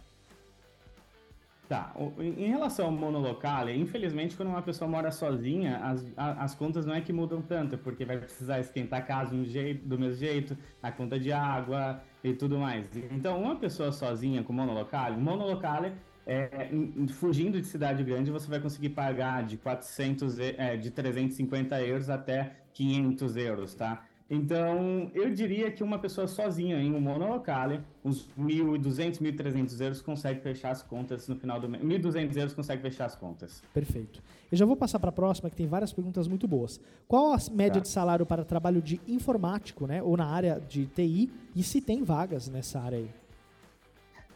Tá, 1.67 1.95
em 2.19 2.47
relação 2.47 2.85
ao 2.85 2.91
monolocale, 2.91 3.75
infelizmente 3.75 4.37
quando 4.37 4.49
uma 4.49 4.61
pessoa 4.61 4.87
mora 4.87 5.09
sozinha, 5.09 5.77
as, 5.77 6.05
as 6.15 6.53
contas 6.53 6.85
não 6.85 6.93
é 6.93 7.01
que 7.01 7.11
mudam 7.11 7.41
tanto, 7.41 7.75
porque 7.75 8.05
vai 8.05 8.19
precisar 8.19 8.59
esquentar 8.59 8.99
a 8.99 9.01
casa 9.01 9.35
do, 9.35 9.43
jeito, 9.43 9.83
do 9.83 9.97
mesmo 9.97 10.15
jeito, 10.15 10.55
a 10.83 10.91
conta 10.91 11.19
de 11.19 11.31
água 11.31 12.03
e 12.23 12.33
tudo 12.33 12.59
mais. 12.59 12.87
Então, 13.09 13.41
uma 13.41 13.55
pessoa 13.55 13.91
sozinha 13.91 14.43
com 14.43 14.53
monolocale, 14.53 15.17
monolocale 15.17 15.93
é, 16.27 16.69
fugindo 17.13 17.59
de 17.59 17.65
cidade 17.65 18.03
grande, 18.03 18.29
você 18.29 18.47
vai 18.47 18.59
conseguir 18.59 18.89
pagar 18.89 19.43
de 19.43 19.57
400, 19.57 20.39
é, 20.39 20.77
de 20.77 20.91
350 20.91 21.81
euros 21.81 22.11
até 22.11 22.57
500 22.73 23.37
euros, 23.37 23.73
tá? 23.73 24.05
Então, 24.29 25.11
eu 25.13 25.29
diria 25.29 25.69
que 25.69 25.83
uma 25.83 25.99
pessoa 25.99 26.27
sozinha 26.27 26.81
em 26.81 26.91
um 26.91 26.99
monolocale, 26.99 27.81
uns 28.03 28.27
1.200, 28.37 29.21
1.300 29.21 29.81
euros 29.81 30.01
consegue 30.01 30.41
fechar 30.41 30.71
as 30.71 30.81
contas 30.81 31.27
no 31.27 31.35
final 31.35 31.59
do 31.59 31.69
mês. 31.69 31.83
1.200 31.83 32.35
euros 32.35 32.53
consegue 32.53 32.81
fechar 32.81 33.05
as 33.05 33.15
contas. 33.15 33.61
Perfeito. 33.71 34.23
Eu 34.51 34.57
já 34.57 34.65
vou 34.65 34.75
passar 34.75 34.99
para 34.99 35.09
a 35.09 35.13
próxima, 35.13 35.47
que 35.47 35.55
tem 35.55 35.67
várias 35.67 35.93
perguntas 35.93 36.27
muito 36.27 36.47
boas. 36.47 36.81
Qual 37.07 37.33
a 37.33 37.37
média 37.51 37.75
tá. 37.75 37.81
de 37.81 37.89
salário 37.89 38.25
para 38.25 38.43
trabalho 38.43 38.81
de 38.81 38.99
informático, 39.07 39.85
né, 39.85 40.01
ou 40.01 40.17
na 40.17 40.25
área 40.25 40.59
de 40.59 40.87
TI, 40.87 41.31
e 41.55 41.61
se 41.61 41.79
tem 41.79 42.03
vagas 42.03 42.49
nessa 42.49 42.79
área 42.79 42.97
aí? 42.97 43.09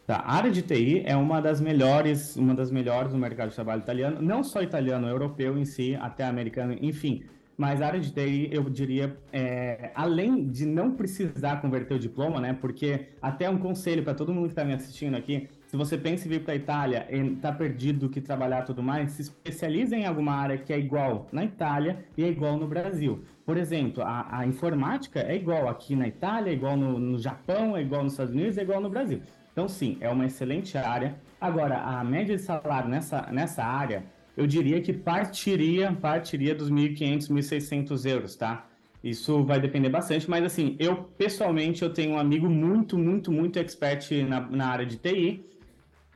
Tá, 0.06 0.18
a 0.18 0.34
área 0.34 0.52
de 0.52 0.62
TI 0.62 1.02
é 1.04 1.16
uma 1.16 1.40
das 1.40 1.60
melhores, 1.60 2.36
uma 2.36 2.54
das 2.54 2.70
melhores 2.70 3.12
no 3.12 3.18
mercado 3.18 3.48
de 3.48 3.56
trabalho 3.56 3.82
italiano, 3.82 4.22
não 4.22 4.44
só 4.44 4.62
italiano, 4.62 5.08
europeu 5.08 5.58
em 5.58 5.64
si, 5.64 5.96
até 5.96 6.24
americano, 6.24 6.76
enfim. 6.80 7.24
Mas 7.60 7.82
a 7.82 7.88
área 7.88 8.00
de 8.00 8.10
TI, 8.10 8.48
eu 8.50 8.62
diria, 8.70 9.14
é, 9.30 9.90
além 9.94 10.48
de 10.48 10.64
não 10.64 10.92
precisar 10.92 11.60
converter 11.60 11.92
o 11.92 11.98
diploma, 11.98 12.40
né? 12.40 12.56
Porque 12.58 13.08
até 13.20 13.50
um 13.50 13.58
conselho 13.58 14.02
para 14.02 14.14
todo 14.14 14.32
mundo 14.32 14.44
que 14.44 14.52
está 14.52 14.64
me 14.64 14.72
assistindo 14.72 15.14
aqui, 15.14 15.46
se 15.66 15.76
você 15.76 15.98
pensa 15.98 16.26
em 16.26 16.30
vir 16.30 16.42
para 16.42 16.54
a 16.54 16.56
Itália 16.56 17.06
e 17.10 17.18
está 17.34 17.52
perdido 17.52 18.08
que 18.08 18.18
trabalhar 18.18 18.62
tudo 18.62 18.82
mais, 18.82 19.10
se 19.10 19.20
especialize 19.20 19.94
em 19.94 20.06
alguma 20.06 20.32
área 20.32 20.56
que 20.56 20.72
é 20.72 20.78
igual 20.78 21.28
na 21.30 21.44
Itália 21.44 22.02
e 22.16 22.24
é 22.24 22.28
igual 22.28 22.56
no 22.56 22.66
Brasil. 22.66 23.24
Por 23.44 23.58
exemplo, 23.58 24.02
a, 24.02 24.38
a 24.38 24.46
informática 24.46 25.20
é 25.20 25.36
igual 25.36 25.68
aqui 25.68 25.94
na 25.94 26.08
Itália, 26.08 26.52
é 26.52 26.54
igual 26.54 26.78
no, 26.78 26.98
no 26.98 27.18
Japão, 27.18 27.76
é 27.76 27.82
igual 27.82 28.04
nos 28.04 28.14
Estados 28.14 28.32
Unidos, 28.32 28.56
é 28.56 28.62
igual 28.62 28.80
no 28.80 28.88
Brasil. 28.88 29.20
Então, 29.52 29.68
sim, 29.68 29.98
é 30.00 30.08
uma 30.08 30.24
excelente 30.24 30.78
área. 30.78 31.14
Agora, 31.38 31.76
a 31.76 32.02
média 32.02 32.34
de 32.34 32.42
salário 32.42 32.88
nessa, 32.88 33.28
nessa 33.30 33.62
área, 33.62 34.02
eu 34.40 34.46
diria 34.46 34.80
que 34.80 34.90
partiria, 34.90 35.92
partiria 35.92 36.54
dos 36.54 36.70
1.500, 36.70 37.28
1.600 37.28 38.08
euros, 38.08 38.34
tá? 38.34 38.66
Isso 39.04 39.44
vai 39.44 39.60
depender 39.60 39.90
bastante, 39.90 40.28
mas 40.28 40.42
assim, 40.44 40.76
eu 40.78 41.04
pessoalmente 41.18 41.82
eu 41.82 41.92
tenho 41.92 42.12
um 42.12 42.18
amigo 42.18 42.48
muito, 42.48 42.98
muito, 42.98 43.30
muito 43.30 43.58
expert 43.58 44.10
na, 44.26 44.40
na 44.40 44.66
área 44.68 44.86
de 44.86 44.96
TI. 44.96 45.44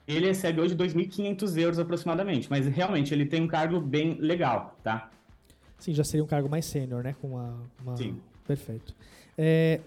Ele 0.08 0.26
recebe 0.26 0.60
hoje 0.60 0.74
2.500 0.74 1.58
euros 1.58 1.78
aproximadamente, 1.78 2.48
mas 2.48 2.66
realmente 2.66 3.12
ele 3.12 3.26
tem 3.26 3.42
um 3.42 3.46
cargo 3.46 3.78
bem 3.78 4.14
legal, 4.18 4.78
tá? 4.82 5.10
Sim, 5.78 5.92
já 5.92 6.04
seria 6.04 6.24
um 6.24 6.26
cargo 6.26 6.48
mais 6.48 6.64
sênior, 6.64 7.04
né? 7.04 7.14
Com 7.20 7.28
uma, 7.28 7.60
uma... 7.82 7.96
Sim. 7.96 8.16
Perfeito. 8.46 8.94
É, 9.37 9.80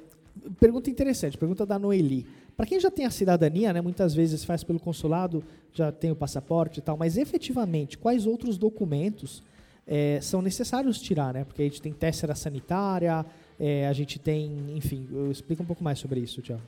pergunta 0.60 0.92
interessante, 0.92 1.38
pergunta 1.38 1.66
da 1.66 1.80
Noeli. 1.80 2.28
Para 2.58 2.66
quem 2.66 2.80
já 2.80 2.90
tem 2.90 3.06
a 3.06 3.12
cidadania, 3.12 3.72
né, 3.72 3.82
muitas 3.82 4.16
vezes 4.16 4.44
faz 4.44 4.64
pelo 4.64 4.80
consulado, 4.80 5.44
já 5.72 5.92
tem 5.92 6.10
o 6.10 6.16
passaporte 6.16 6.80
e 6.80 6.82
tal, 6.82 6.98
mas 6.98 7.16
efetivamente, 7.16 8.00
quais 8.00 8.26
outros 8.26 8.58
documentos 8.58 9.44
é, 9.86 10.20
são 10.22 10.42
necessários 10.42 11.00
tirar, 11.00 11.34
né? 11.34 11.46
Porque 11.46 11.62
a 11.62 11.66
gente 11.66 11.80
tem 11.80 11.94
tessera 11.94 12.34
sanitária, 12.34 13.24
é, 13.60 13.88
a 13.88 13.94
gente 13.94 14.18
tem, 14.18 14.76
enfim, 14.76 15.08
explica 15.30 15.62
um 15.62 15.66
pouco 15.68 15.84
mais 15.84 16.00
sobre 16.00 16.20
isso, 16.20 16.42
Tiago. 16.42 16.64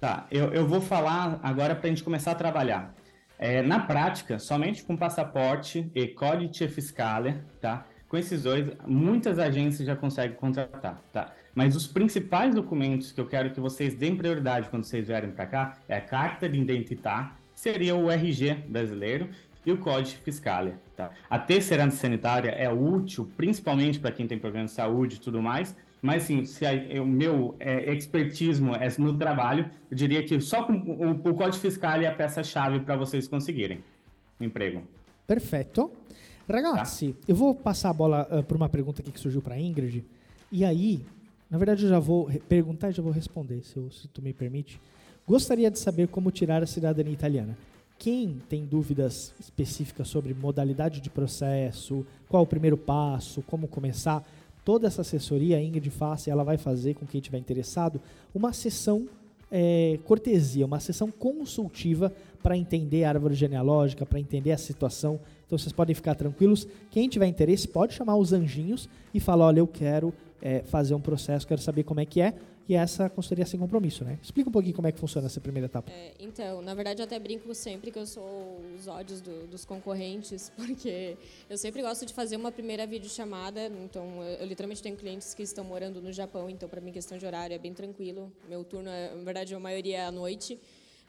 Tá, 0.00 0.26
eu, 0.30 0.52
eu 0.52 0.66
vou 0.66 0.80
falar 0.80 1.38
agora 1.42 1.76
para 1.76 1.86
a 1.86 1.90
gente 1.90 2.02
começar 2.02 2.32
a 2.32 2.34
trabalhar. 2.34 2.94
É, 3.38 3.60
na 3.60 3.80
prática, 3.80 4.38
somente 4.38 4.82
com 4.82 4.96
passaporte 4.96 5.90
e 5.94 6.08
códice 6.08 6.68
fiscale, 6.68 7.36
tá? 7.60 7.86
Com 8.08 8.16
esses 8.16 8.44
dois, 8.44 8.66
muitas 8.86 9.38
agências 9.38 9.86
já 9.86 9.94
conseguem 9.94 10.36
contratar, 10.36 11.02
tá? 11.12 11.34
Mas 11.56 11.74
os 11.74 11.86
principais 11.86 12.54
documentos 12.54 13.10
que 13.10 13.20
eu 13.20 13.26
quero 13.26 13.50
que 13.50 13.58
vocês 13.58 13.94
deem 13.94 14.14
prioridade 14.14 14.68
quando 14.68 14.84
vocês 14.84 15.08
vierem 15.08 15.30
para 15.30 15.46
cá 15.46 15.78
é 15.88 15.96
a 15.96 16.00
carta 16.02 16.46
de 16.46 16.60
identidade, 16.60 17.30
seria 17.54 17.96
o 17.96 18.10
RG 18.10 18.54
brasileiro, 18.68 19.30
e 19.64 19.72
o 19.72 19.78
Código 19.78 20.20
Fiscal. 20.22 20.68
Tá? 20.96 21.10
A 21.28 21.38
terceira 21.38 21.90
sanitária 21.90 22.50
é 22.50 22.72
útil, 22.72 23.28
principalmente 23.36 23.98
para 23.98 24.12
quem 24.12 24.26
tem 24.26 24.38
problema 24.38 24.66
de 24.66 24.72
saúde 24.72 25.16
e 25.16 25.18
tudo 25.18 25.42
mais, 25.42 25.74
mas 26.00 26.22
sim, 26.22 26.44
se 26.44 26.64
a, 26.64 27.02
o 27.02 27.06
meu 27.06 27.56
é, 27.58 27.92
expertismo 27.92 28.76
é 28.76 28.88
no 28.98 29.18
trabalho, 29.18 29.68
eu 29.90 29.96
diria 29.96 30.22
que 30.22 30.38
só 30.40 30.62
com 30.62 30.74
o, 30.74 31.10
o 31.10 31.34
Código 31.34 31.56
Fiscal 31.56 32.00
é 32.00 32.06
a 32.06 32.14
peça-chave 32.14 32.80
para 32.80 32.96
vocês 32.96 33.26
conseguirem 33.26 33.82
emprego. 34.40 34.82
Perfeito. 35.26 35.90
Ragazzi, 36.48 37.14
tá. 37.14 37.18
eu 37.26 37.34
vou 37.34 37.54
passar 37.54 37.90
a 37.90 37.92
bola 37.92 38.28
uh, 38.30 38.42
para 38.44 38.56
uma 38.56 38.68
pergunta 38.68 39.02
aqui 39.02 39.10
que 39.10 39.18
surgiu 39.18 39.42
para 39.42 39.58
Ingrid. 39.58 40.04
E 40.52 40.64
aí, 40.64 41.04
na 41.50 41.58
verdade, 41.58 41.84
eu 41.84 41.88
já 41.88 41.98
vou 41.98 42.30
perguntar 42.48 42.90
e 42.90 42.92
já 42.92 43.02
vou 43.02 43.12
responder, 43.12 43.62
se, 43.62 43.76
eu, 43.76 43.90
se 43.90 44.08
tu 44.08 44.20
me 44.20 44.32
permite. 44.32 44.80
Gostaria 45.26 45.70
de 45.70 45.78
saber 45.78 46.08
como 46.08 46.30
tirar 46.30 46.62
a 46.62 46.66
cidadania 46.66 47.12
italiana. 47.12 47.56
Quem 47.98 48.42
tem 48.48 48.64
dúvidas 48.64 49.34
específicas 49.40 50.08
sobre 50.08 50.34
modalidade 50.34 51.00
de 51.00 51.08
processo, 51.08 52.04
qual 52.28 52.42
o 52.42 52.46
primeiro 52.46 52.76
passo, 52.76 53.42
como 53.42 53.66
começar, 53.66 54.26
toda 54.64 54.86
essa 54.86 55.00
assessoria, 55.00 55.56
a 55.56 55.62
Ingrid 55.62 55.88
Face, 55.90 56.28
ela 56.28 56.44
vai 56.44 56.58
fazer 56.58 56.94
com 56.94 57.06
quem 57.06 57.20
estiver 57.20 57.38
interessado 57.38 58.00
uma 58.34 58.52
sessão 58.52 59.08
é, 59.50 59.98
cortesia, 60.04 60.66
uma 60.66 60.80
sessão 60.80 61.10
consultiva 61.10 62.12
para 62.42 62.56
entender 62.56 63.04
a 63.04 63.10
árvore 63.10 63.34
genealógica, 63.34 64.04
para 64.04 64.20
entender 64.20 64.52
a 64.52 64.58
situação. 64.58 65.20
Então 65.46 65.56
vocês 65.56 65.72
podem 65.72 65.94
ficar 65.94 66.14
tranquilos. 66.14 66.66
Quem 66.90 67.08
tiver 67.08 67.26
interesse 67.26 67.68
pode 67.68 67.94
chamar 67.94 68.16
os 68.16 68.32
anjinhos 68.32 68.88
e 69.14 69.20
falar: 69.20 69.46
olha, 69.46 69.60
eu 69.60 69.66
quero 69.66 70.12
é, 70.40 70.62
fazer 70.62 70.94
um 70.94 71.00
processo, 71.00 71.46
quero 71.46 71.60
saber 71.60 71.84
como 71.84 72.00
é 72.00 72.06
que 72.06 72.20
é, 72.20 72.34
e 72.68 72.74
essa 72.74 73.08
consultoria 73.08 73.46
sem 73.46 73.60
compromisso, 73.60 74.04
né? 74.04 74.18
Explica 74.20 74.48
um 74.48 74.52
pouquinho 74.52 74.74
como 74.74 74.88
é 74.88 74.92
que 74.92 74.98
funciona 74.98 75.28
essa 75.28 75.40
primeira 75.40 75.66
etapa. 75.66 75.90
É, 75.90 76.14
então, 76.18 76.60
na 76.62 76.74
verdade, 76.74 77.00
eu 77.00 77.04
até 77.04 77.16
brinco 77.18 77.54
sempre 77.54 77.92
que 77.92 77.98
eu 77.98 78.06
sou 78.06 78.60
os 78.76 78.88
ódios 78.88 79.20
do, 79.20 79.46
dos 79.46 79.64
concorrentes, 79.64 80.50
porque 80.56 81.16
eu 81.48 81.56
sempre 81.56 81.80
gosto 81.80 82.04
de 82.04 82.12
fazer 82.12 82.36
uma 82.36 82.50
primeira 82.50 82.84
videochamada. 82.84 83.66
Então, 83.84 84.20
eu, 84.22 84.38
eu, 84.40 84.46
literalmente 84.46 84.82
tenho 84.82 84.96
clientes 84.96 85.32
que 85.32 85.44
estão 85.44 85.64
morando 85.64 86.02
no 86.02 86.12
Japão, 86.12 86.50
então, 86.50 86.68
para 86.68 86.80
mim, 86.80 86.90
questão 86.90 87.16
de 87.16 87.24
horário 87.24 87.54
é 87.54 87.58
bem 87.58 87.72
tranquilo. 87.72 88.32
Meu 88.48 88.64
turno, 88.64 88.90
é, 88.90 89.14
na 89.14 89.22
verdade, 89.22 89.54
a 89.54 89.60
maioria 89.60 89.98
é 89.98 90.04
à 90.04 90.10
noite. 90.10 90.58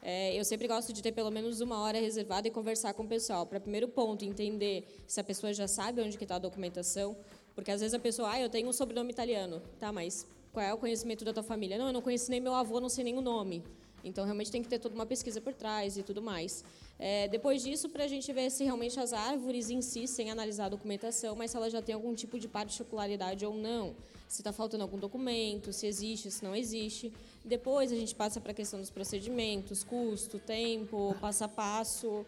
É, 0.02 0.40
eu 0.40 0.46
sempre 0.46 0.68
gosto 0.68 0.94
de 0.94 1.02
ter 1.02 1.12
pelo 1.12 1.32
menos 1.32 1.60
uma 1.60 1.80
hora 1.82 2.00
reservada 2.00 2.48
e 2.48 2.52
conversar 2.52 2.94
com 2.94 3.04
o 3.04 3.08
pessoal. 3.08 3.46
Para 3.48 3.60
primeiro 3.60 3.88
ponto, 3.88 4.24
entender 4.24 4.86
se 5.08 5.20
a 5.20 5.24
pessoa 5.24 5.52
já 5.54 5.68
sabe 5.68 6.02
onde 6.02 6.16
está 6.16 6.36
a 6.36 6.40
documentação, 6.40 7.18
porque 7.58 7.72
às 7.72 7.82
vezes 7.82 7.96
a 7.96 8.00
pessoa, 8.00 8.34
ah, 8.34 8.40
eu 8.40 8.52
tenho 8.52 8.70
um 8.70 8.72
sobrenome 8.72 9.10
italiano, 9.10 9.60
tá, 9.80 9.92
mas 9.92 10.28
qual 10.54 10.64
é 10.64 10.72
o 10.72 10.78
conhecimento 10.78 11.26
da 11.26 11.34
tua 11.34 11.42
família? 11.42 11.76
Não, 11.76 11.88
eu 11.88 11.92
não 11.92 12.04
conheço 12.04 12.30
nem 12.30 12.40
meu 12.40 12.54
avô, 12.54 12.80
não 12.80 12.88
sei 12.88 13.04
nem 13.04 13.18
o 13.18 13.22
nome. 13.22 13.64
Então, 14.04 14.26
realmente 14.26 14.52
tem 14.52 14.62
que 14.62 14.70
ter 14.70 14.78
toda 14.78 14.94
uma 14.94 15.08
pesquisa 15.08 15.42
por 15.42 15.56
trás 15.56 15.98
e 15.98 16.04
tudo 16.04 16.22
mais. 16.22 16.64
É, 17.00 17.28
depois 17.30 17.64
disso, 17.64 17.90
para 17.90 18.04
a 18.04 18.08
gente 18.08 18.32
ver 18.32 18.52
se 18.52 18.64
realmente 18.64 19.00
as 19.00 19.12
árvores 19.12 19.72
em 19.72 19.82
si, 19.82 20.08
sem 20.08 20.30
analisar 20.30 20.66
a 20.66 20.70
documentação, 20.70 21.36
mas 21.36 21.50
se 21.50 21.58
ela 21.58 21.68
já 21.68 21.82
tem 21.82 21.96
algum 21.96 22.14
tipo 22.14 22.38
de 22.38 22.48
particularidade 22.48 23.44
ou 23.44 23.56
não, 23.56 23.96
se 24.28 24.42
está 24.42 24.54
faltando 24.54 24.84
algum 24.84 25.00
documento, 25.00 25.74
se 25.74 25.88
existe, 25.88 26.30
se 26.30 26.44
não 26.44 26.56
existe. 26.56 27.12
Depois 27.44 27.92
a 27.92 27.96
gente 27.96 28.14
passa 28.14 28.40
para 28.40 28.52
a 28.52 28.56
questão 28.56 28.80
dos 28.80 28.92
procedimentos, 28.92 29.84
custo, 29.84 30.38
tempo, 30.38 31.16
passo 31.20 31.44
a 31.44 31.48
passo. 31.48 32.24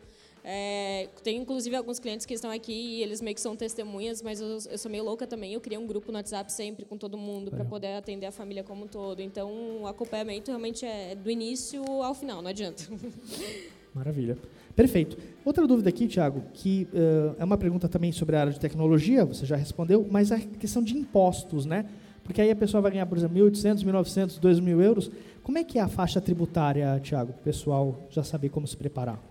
É, 0.51 1.07
tem 1.23 1.37
inclusive 1.37 1.75
alguns 1.75 1.99
clientes 1.99 2.25
que 2.25 2.33
estão 2.33 2.49
aqui 2.49 2.73
e 2.73 3.03
eles 3.03 3.21
meio 3.21 3.35
que 3.35 3.41
são 3.41 3.55
testemunhas, 3.55 4.19
mas 4.23 4.41
eu, 4.41 4.57
eu 4.71 4.77
sou 4.79 4.89
meio 4.89 5.03
louca 5.03 5.27
também. 5.27 5.53
Eu 5.53 5.61
criei 5.61 5.77
um 5.77 5.85
grupo 5.85 6.11
no 6.11 6.17
WhatsApp 6.17 6.51
sempre 6.51 6.85
com 6.85 6.97
todo 6.97 7.19
mundo 7.19 7.51
para 7.51 7.63
poder 7.63 7.93
atender 7.93 8.25
a 8.25 8.31
família 8.31 8.63
como 8.63 8.85
um 8.85 8.87
todo. 8.87 9.21
Então, 9.21 9.83
o 9.83 9.85
acompanhamento 9.85 10.49
realmente 10.49 10.87
é 10.87 11.13
do 11.13 11.29
início 11.29 11.83
ao 12.01 12.15
final, 12.15 12.41
não 12.41 12.49
adianta. 12.49 12.83
Maravilha. 13.93 14.39
Perfeito. 14.75 15.19
Outra 15.45 15.67
dúvida 15.67 15.89
aqui, 15.89 16.07
Tiago, 16.07 16.41
que 16.51 16.87
uh, 16.93 17.35
é 17.37 17.45
uma 17.45 17.57
pergunta 17.57 17.87
também 17.87 18.11
sobre 18.11 18.35
a 18.35 18.41
área 18.41 18.51
de 18.51 18.59
tecnologia, 18.59 19.25
você 19.25 19.45
já 19.45 19.55
respondeu, 19.55 20.07
mas 20.09 20.31
a 20.31 20.39
questão 20.39 20.81
de 20.81 20.97
impostos, 20.97 21.67
né? 21.67 21.85
Porque 22.23 22.41
aí 22.41 22.49
a 22.49 22.55
pessoa 22.55 22.81
vai 22.81 22.89
ganhar, 22.89 23.05
por 23.05 23.19
exemplo, 23.19 23.37
1.800, 23.37 23.85
1.900, 23.85 24.39
2.000 24.39 24.81
euros. 24.81 25.11
Como 25.43 25.59
é 25.59 25.63
que 25.63 25.77
é 25.77 25.81
a 25.83 25.87
faixa 25.87 26.19
tributária, 26.19 26.99
Tiago, 27.03 27.33
para 27.33 27.41
o 27.41 27.43
pessoal 27.43 28.07
já 28.09 28.23
saber 28.23 28.49
como 28.49 28.65
se 28.65 28.75
preparar? 28.75 29.28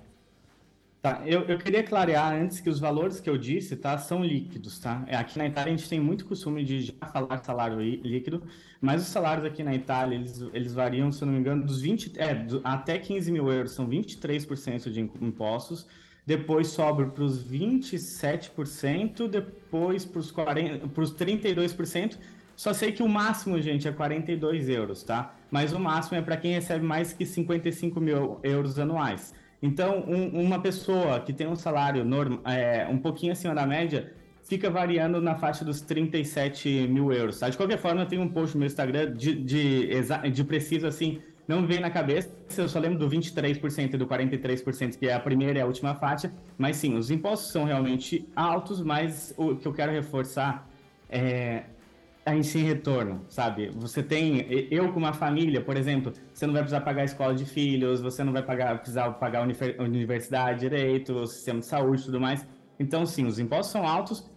Tá, 1.01 1.23
eu, 1.25 1.43
eu 1.43 1.59
queria 1.59 1.85
clarear 1.85 2.33
antes 2.35 2.59
que 2.59 2.69
os 2.69 2.81
valores 2.81 3.21
que 3.21 3.31
eu 3.31 3.39
disse, 3.39 3.77
tá, 3.77 3.97
são 3.99 4.25
líquidos, 4.25 4.81
tá? 4.81 5.05
É, 5.07 5.15
aqui 5.15 5.39
na 5.39 5.47
Itália 5.47 5.73
a 5.73 5.77
gente 5.77 5.89
tem 5.89 6.01
muito 6.01 6.25
costume 6.27 6.65
de 6.65 6.81
já 6.81 7.07
falar 7.13 7.39
salário 7.45 7.81
líquido, 7.81 8.43
mas 8.81 9.03
os 9.03 9.09
salários 9.09 9.47
aqui 9.47 9.63
na 9.63 9.73
Itália, 9.73 10.17
eles, 10.17 10.41
eles 10.53 10.75
variam, 10.75 11.13
se 11.13 11.23
eu 11.23 11.27
não 11.27 11.35
me 11.35 11.39
engano, 11.39 11.65
dos 11.65 11.81
20, 11.81 12.19
é, 12.19 12.35
do, 12.35 12.61
até 12.65 12.99
15 12.99 13.31
mil 13.31 13.49
euros, 13.49 13.73
são 13.73 13.89
23% 13.89 14.91
de 14.91 15.01
impostos, 15.01 15.87
depois 16.27 16.67
sobra 16.67 17.07
para 17.07 17.23
os 17.23 17.49
27%, 17.49 19.29
depois 19.29 20.05
para 20.05 20.19
os 20.19 21.15
32%, 21.15 22.19
só 22.57 22.73
sei 22.75 22.91
que 22.91 23.05
o 23.05 23.09
máximo, 23.09 23.61
gente, 23.63 23.87
é 23.87 23.93
42 23.93 24.69
euros, 24.69 25.05
tá? 25.05 25.33
Mas 25.49 25.73
o 25.73 25.79
máximo 25.79 26.19
é 26.19 26.23
para 26.23 26.37
quem 26.37 26.55
recebe 26.55 26.85
mais 26.85 27.13
que 27.13 27.25
55 27.25 28.01
mil 28.01 28.41
euros 28.43 28.81
anuais. 28.81 29.33
Então, 29.61 30.05
um, 30.07 30.41
uma 30.41 30.61
pessoa 30.61 31.21
que 31.21 31.33
tem 31.33 31.47
um 31.47 31.57
salário 31.57 32.05
norm, 32.05 32.39
é, 32.45 32.87
um 32.89 32.99
pouquinho 32.99 33.33
acima 33.33 33.55
da 33.55 33.67
média 33.67 34.13
fica 34.45 34.71
variando 34.71 35.21
na 35.21 35.35
faixa 35.35 35.65
dos 35.65 35.81
37 35.81 36.89
mil 36.89 37.13
euros. 37.13 37.39
Tá? 37.39 37.49
De 37.49 37.57
qualquer 37.57 37.79
forma, 37.79 38.03
eu 38.03 38.07
tenho 38.07 38.23
um 38.23 38.29
post 38.29 38.55
no 38.55 38.61
meu 38.61 38.67
Instagram 38.67 39.13
de, 39.13 39.35
de, 39.35 39.91
de 40.33 40.45
preciso 40.45 40.87
assim, 40.87 41.21
não 41.47 41.63
me 41.63 41.67
vem 41.67 41.81
na 41.81 41.91
cabeça, 41.91 42.31
eu 42.57 42.69
só 42.69 42.79
lembro 42.79 42.99
do 42.99 43.09
23% 43.09 43.95
e 43.95 43.97
do 43.97 44.07
43%, 44.07 44.99
que 44.99 45.07
é 45.07 45.15
a 45.15 45.21
primeira 45.21 45.59
e 45.59 45.63
a 45.63 45.67
última 45.67 45.95
faixa, 45.95 46.33
mas 46.57 46.77
sim, 46.77 46.95
os 46.95 47.11
impostos 47.11 47.51
são 47.51 47.65
realmente 47.65 48.29
altos, 48.37 48.83
mas 48.83 49.35
o 49.37 49.57
que 49.57 49.67
eu 49.67 49.73
quero 49.73 49.91
reforçar 49.93 50.69
é 51.11 51.65
gente 52.35 52.47
sem 52.47 52.63
retorno, 52.63 53.23
sabe? 53.29 53.71
Você 53.77 54.03
tem, 54.03 54.47
eu 54.71 54.93
com 54.93 54.99
uma 54.99 55.13
família, 55.13 55.61
por 55.61 55.77
exemplo, 55.77 56.13
você 56.33 56.47
não 56.47 56.53
vai 56.53 56.63
precisar 56.63 56.81
pagar 56.83 57.03
a 57.03 57.05
escola 57.05 57.35
de 57.35 57.45
filhos, 57.45 58.01
você 58.01 58.25
não 58.25 58.33
vai 58.33 58.43
pagar, 58.43 58.79
precisar 58.79 59.11
pagar 59.13 59.41
a 59.41 59.83
universidade, 59.83 60.61
direito, 60.61 61.15
o 61.15 61.27
sistema 61.27 61.61
de 61.61 61.67
saúde 61.67 62.03
e 62.03 62.05
tudo 62.07 62.21
mais. 62.21 62.47
Então, 62.79 63.05
sim, 63.07 63.27
os 63.27 63.39
impostos 63.39 63.73
são 63.73 63.87
altos 63.87 64.29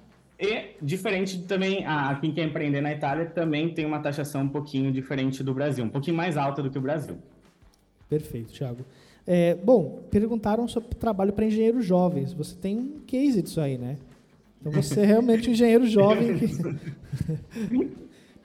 e, 0.41 0.75
diferente 0.81 1.39
também, 1.43 1.85
a, 1.85 2.15
quem 2.15 2.33
quer 2.33 2.43
empreender 2.43 2.81
na 2.81 2.91
Itália 2.91 3.27
também 3.27 3.71
tem 3.75 3.85
uma 3.85 3.99
taxação 3.99 4.41
um 4.41 4.49
pouquinho 4.49 4.91
diferente 4.91 5.43
do 5.43 5.53
Brasil, 5.53 5.85
um 5.85 5.89
pouquinho 5.89 6.17
mais 6.17 6.35
alta 6.35 6.63
do 6.63 6.71
que 6.71 6.79
o 6.79 6.81
Brasil. 6.81 7.15
Perfeito, 8.09 8.51
Thiago. 8.51 8.83
É, 9.27 9.53
bom, 9.53 9.99
perguntaram 10.09 10.67
sobre 10.67 10.95
trabalho 10.95 11.31
para 11.31 11.45
engenheiros 11.45 11.85
jovens. 11.85 12.33
Você 12.33 12.55
tem 12.55 12.75
um 12.75 13.01
case 13.05 13.43
disso 13.43 13.61
aí, 13.61 13.77
né? 13.77 13.97
Então 14.61 14.71
você 14.71 15.01
é 15.01 15.05
realmente 15.05 15.49
um 15.49 15.53
engenheiro 15.53 15.85
jovem. 15.87 16.37
Que... 16.37 16.45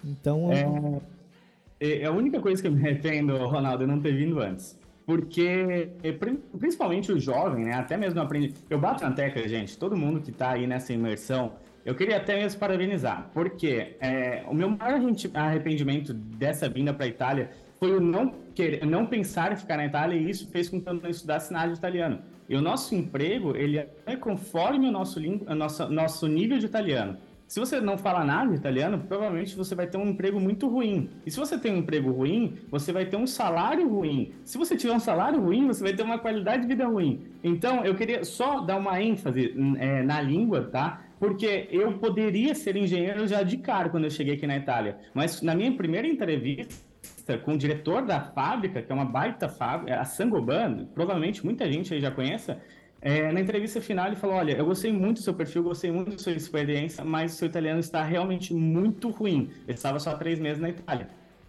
então. 0.03 0.51
É, 0.51 1.87
é, 1.89 2.03
é, 2.03 2.05
a 2.07 2.11
única 2.11 2.41
coisa 2.41 2.61
que 2.61 2.69
eu 2.69 2.73
me 2.73 2.81
arrependo, 2.81 3.37
Ronaldo, 3.37 3.85
é 3.85 3.87
não 3.87 4.01
ter 4.01 4.17
vindo 4.17 4.41
antes. 4.41 4.79
Porque, 5.05 5.91
é, 6.03 6.13
principalmente 6.59 7.13
o 7.13 7.21
jovem, 7.21 7.67
né? 7.67 7.75
Até 7.75 7.97
mesmo 7.97 8.21
aprende. 8.21 8.55
Eu 8.69 8.79
bato 8.79 9.05
na 9.05 9.13
tecla, 9.13 9.47
gente, 9.47 9.79
todo 9.79 9.97
mundo 9.97 10.21
que 10.21 10.31
está 10.31 10.53
aí 10.53 10.67
nessa 10.67 10.93
imersão, 10.93 11.53
eu 11.85 11.95
queria 11.95 12.17
até 12.17 12.35
mesmo 12.35 12.59
parabenizar, 12.59 13.31
porque 13.33 13.95
é, 14.01 14.43
o 14.49 14.55
meu 14.55 14.69
maior 14.71 15.01
arrependimento 15.35 16.13
dessa 16.13 16.69
vinda 16.69 16.93
para 16.93 17.05
a 17.05 17.09
Itália 17.09 17.51
foi 17.79 17.95
o 17.97 18.01
não, 18.01 18.35
querer, 18.57 18.87
não 18.87 19.07
pensar 19.07 19.53
em 19.53 19.57
ficar 19.57 19.77
na 19.77 19.87
Itália 19.87 20.17
e 20.17 20.29
isso 20.29 20.49
fez 20.51 20.69
com 20.69 20.81
que 20.81 20.89
eu 20.89 20.95
não 20.95 21.11
estudasse 21.11 21.53
nada 21.53 21.71
de 21.71 21.79
italiano. 21.79 22.19
E 22.49 22.57
o 22.57 22.63
nosso 22.63 22.95
emprego, 22.95 23.55
ele 23.55 23.79
é 23.79 24.17
conforme 24.17 24.89
o 24.89 24.93
nosso, 24.93 25.21
nosso, 25.55 25.89
nosso 25.89 26.27
nível 26.27 26.59
de 26.59 26.67
italiano. 26.67 27.19
Se 27.47 27.61
você 27.61 27.81
não 27.81 27.97
fala 27.97 28.25
nada 28.25 28.51
de 28.51 28.57
italiano, 28.57 28.99
provavelmente 28.99 29.55
você 29.55 29.73
vai 29.75 29.87
ter 29.87 29.97
um 29.97 30.09
emprego 30.09 30.41
muito 30.41 30.67
ruim. 30.67 31.11
E 31.25 31.31
se 31.31 31.39
você 31.39 31.57
tem 31.57 31.73
um 31.73 31.79
emprego 31.79 32.11
ruim, 32.11 32.57
você 32.69 32.93
vai 32.93 33.07
ter 33.07 33.17
um 33.17 33.27
salário 33.27 33.89
ruim. 33.89 34.33
Se 34.45 34.59
você 34.59 34.77
tiver 34.77 34.93
um 34.93 34.99
salário 34.99 35.41
ruim, 35.41 35.67
você 35.69 35.83
vai 35.85 35.93
ter 35.93 36.03
uma 36.03 36.19
qualidade 36.19 36.63
de 36.63 36.69
vida 36.69 36.87
ruim. 36.87 37.25
Então, 37.45 37.85
eu 37.85 37.95
queria 37.95 38.25
só 38.25 38.61
dar 38.61 38.77
uma 38.77 39.01
ênfase 39.01 39.55
é, 39.79 40.03
na 40.03 40.21
língua, 40.21 40.65
tá? 40.65 41.05
Porque 41.21 41.69
eu 41.71 41.93
poderia 41.99 42.53
ser 42.53 42.77
engenheiro 42.77 43.29
já 43.29 43.45
de 43.45 43.59
cara 43.59 43.91
quando 43.91 44.05
eu 44.05 44.11
cheguei 44.11 44.35
aqui 44.35 44.47
na 44.47 44.57
Itália. 44.57 44.99
Mas 45.15 45.41
na 45.41 45.55
minha 45.55 45.73
primeira 45.73 46.09
entrevista, 46.09 46.85
entrevista 47.27 47.39
com 47.39 47.55
o 47.55 47.59
diretor 47.59 48.03
da 48.03 48.21
fábrica, 48.21 48.81
que 48.81 48.91
é 48.91 48.95
uma 48.95 49.05
baita 49.05 49.49
fábrica, 49.49 50.01
a 50.01 50.05
Sangoban, 50.05 50.87
provavelmente 50.95 51.45
muita 51.45 51.71
gente 51.71 51.93
aí 51.93 52.01
já 52.01 52.11
conhece, 52.11 52.57
é, 53.01 53.31
na 53.33 53.41
entrevista 53.41 53.81
final 53.81 54.07
ele 54.07 54.17
falou, 54.17 54.37
olha, 54.37 54.57
eu 54.57 54.65
gostei 54.65 54.93
muito 54.93 55.19
do 55.19 55.23
seu 55.23 55.35
perfil, 55.35 55.63
gostei 55.63 55.91
muito 55.91 56.13
da 56.13 56.19
sua 56.19 56.33
experiência, 56.33 57.05
mas 57.05 57.35
o 57.35 57.37
seu 57.37 57.49
italiano 57.49 57.81
está 57.81 58.03
realmente 58.03 58.55
muito 58.55 59.11
ruim. 59.11 59.51
Ele 59.67 59.75
estava 59.75 59.99
só 59.99 60.15
três 60.17 60.39
meses 60.39 60.61
na 60.61 60.71
Itália. 60.71 61.09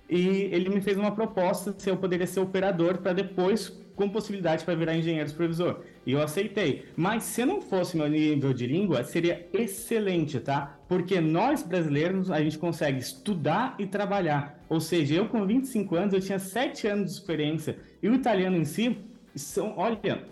E 0.10 0.50
ele 0.52 0.70
me 0.70 0.82
fez 0.82 0.98
uma 0.98 1.12
proposta 1.12 1.74
se 1.78 1.90
eu 1.90 1.98
poderia 1.98 2.28
ser 2.28 2.40
operador 2.40 2.98
para 2.98 3.14
depois 3.14 3.70
com 3.98 4.08
possibilidade 4.08 4.64
para 4.64 4.76
virar 4.76 4.96
engenheiro 4.96 5.28
supervisor. 5.28 5.82
E 6.06 6.14
eu 6.14 6.22
aceitei. 6.22 6.86
Mas 6.96 7.24
se 7.24 7.44
não 7.44 7.60
fosse 7.60 7.98
meu 7.98 8.08
nível 8.08 8.54
de 8.54 8.68
língua, 8.68 9.04
seria 9.04 9.46
excelente, 9.52 10.40
tá? 10.40 10.78
Porque 10.88 11.20
nós 11.20 11.64
brasileiros, 11.64 12.30
a 12.32 12.40
gente 12.42 12.60
consegue 12.60 13.00
estudar 13.00 13.76
e 13.80 13.88
trabalhar. 13.88 14.64
Ou 14.70 14.80
seja, 14.80 15.16
eu 15.16 15.28
com 15.28 15.46
25 15.46 15.96
anos, 15.96 16.14
eu 16.14 16.22
tinha 16.22 16.38
7 16.38 16.88
anos 16.88 17.12
de 17.12 17.18
experiência. 17.20 17.80
E 18.02 18.08
o 18.08 18.14
italiano 18.14 18.56
em 18.56 18.66
si, 18.66 18.98
são, 19.36 19.74
olha, 19.76 20.24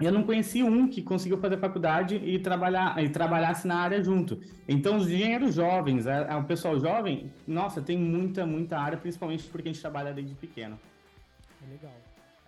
eu 0.00 0.10
não 0.10 0.22
conheci 0.22 0.62
um 0.62 0.88
que 0.88 1.02
conseguiu 1.02 1.36
fazer 1.36 1.58
faculdade 1.58 2.16
e 2.16 2.38
trabalhar 2.38 3.02
e 3.04 3.08
trabalhasse 3.10 3.68
na 3.68 3.76
área 3.76 4.02
junto. 4.02 4.40
Então, 4.66 4.96
os 4.96 5.10
engenheiros 5.10 5.54
jovens, 5.56 6.06
o 6.06 6.44
pessoal 6.44 6.80
jovem, 6.80 7.30
nossa, 7.46 7.82
tem 7.82 7.98
muita, 7.98 8.46
muita 8.46 8.78
área, 8.78 8.96
principalmente 8.96 9.44
porque 9.44 9.68
a 9.68 9.72
gente 9.72 9.80
trabalha 9.80 10.14
desde 10.14 10.34
pequeno. 10.34 10.80
É 11.62 11.70
legal. 11.70 12.09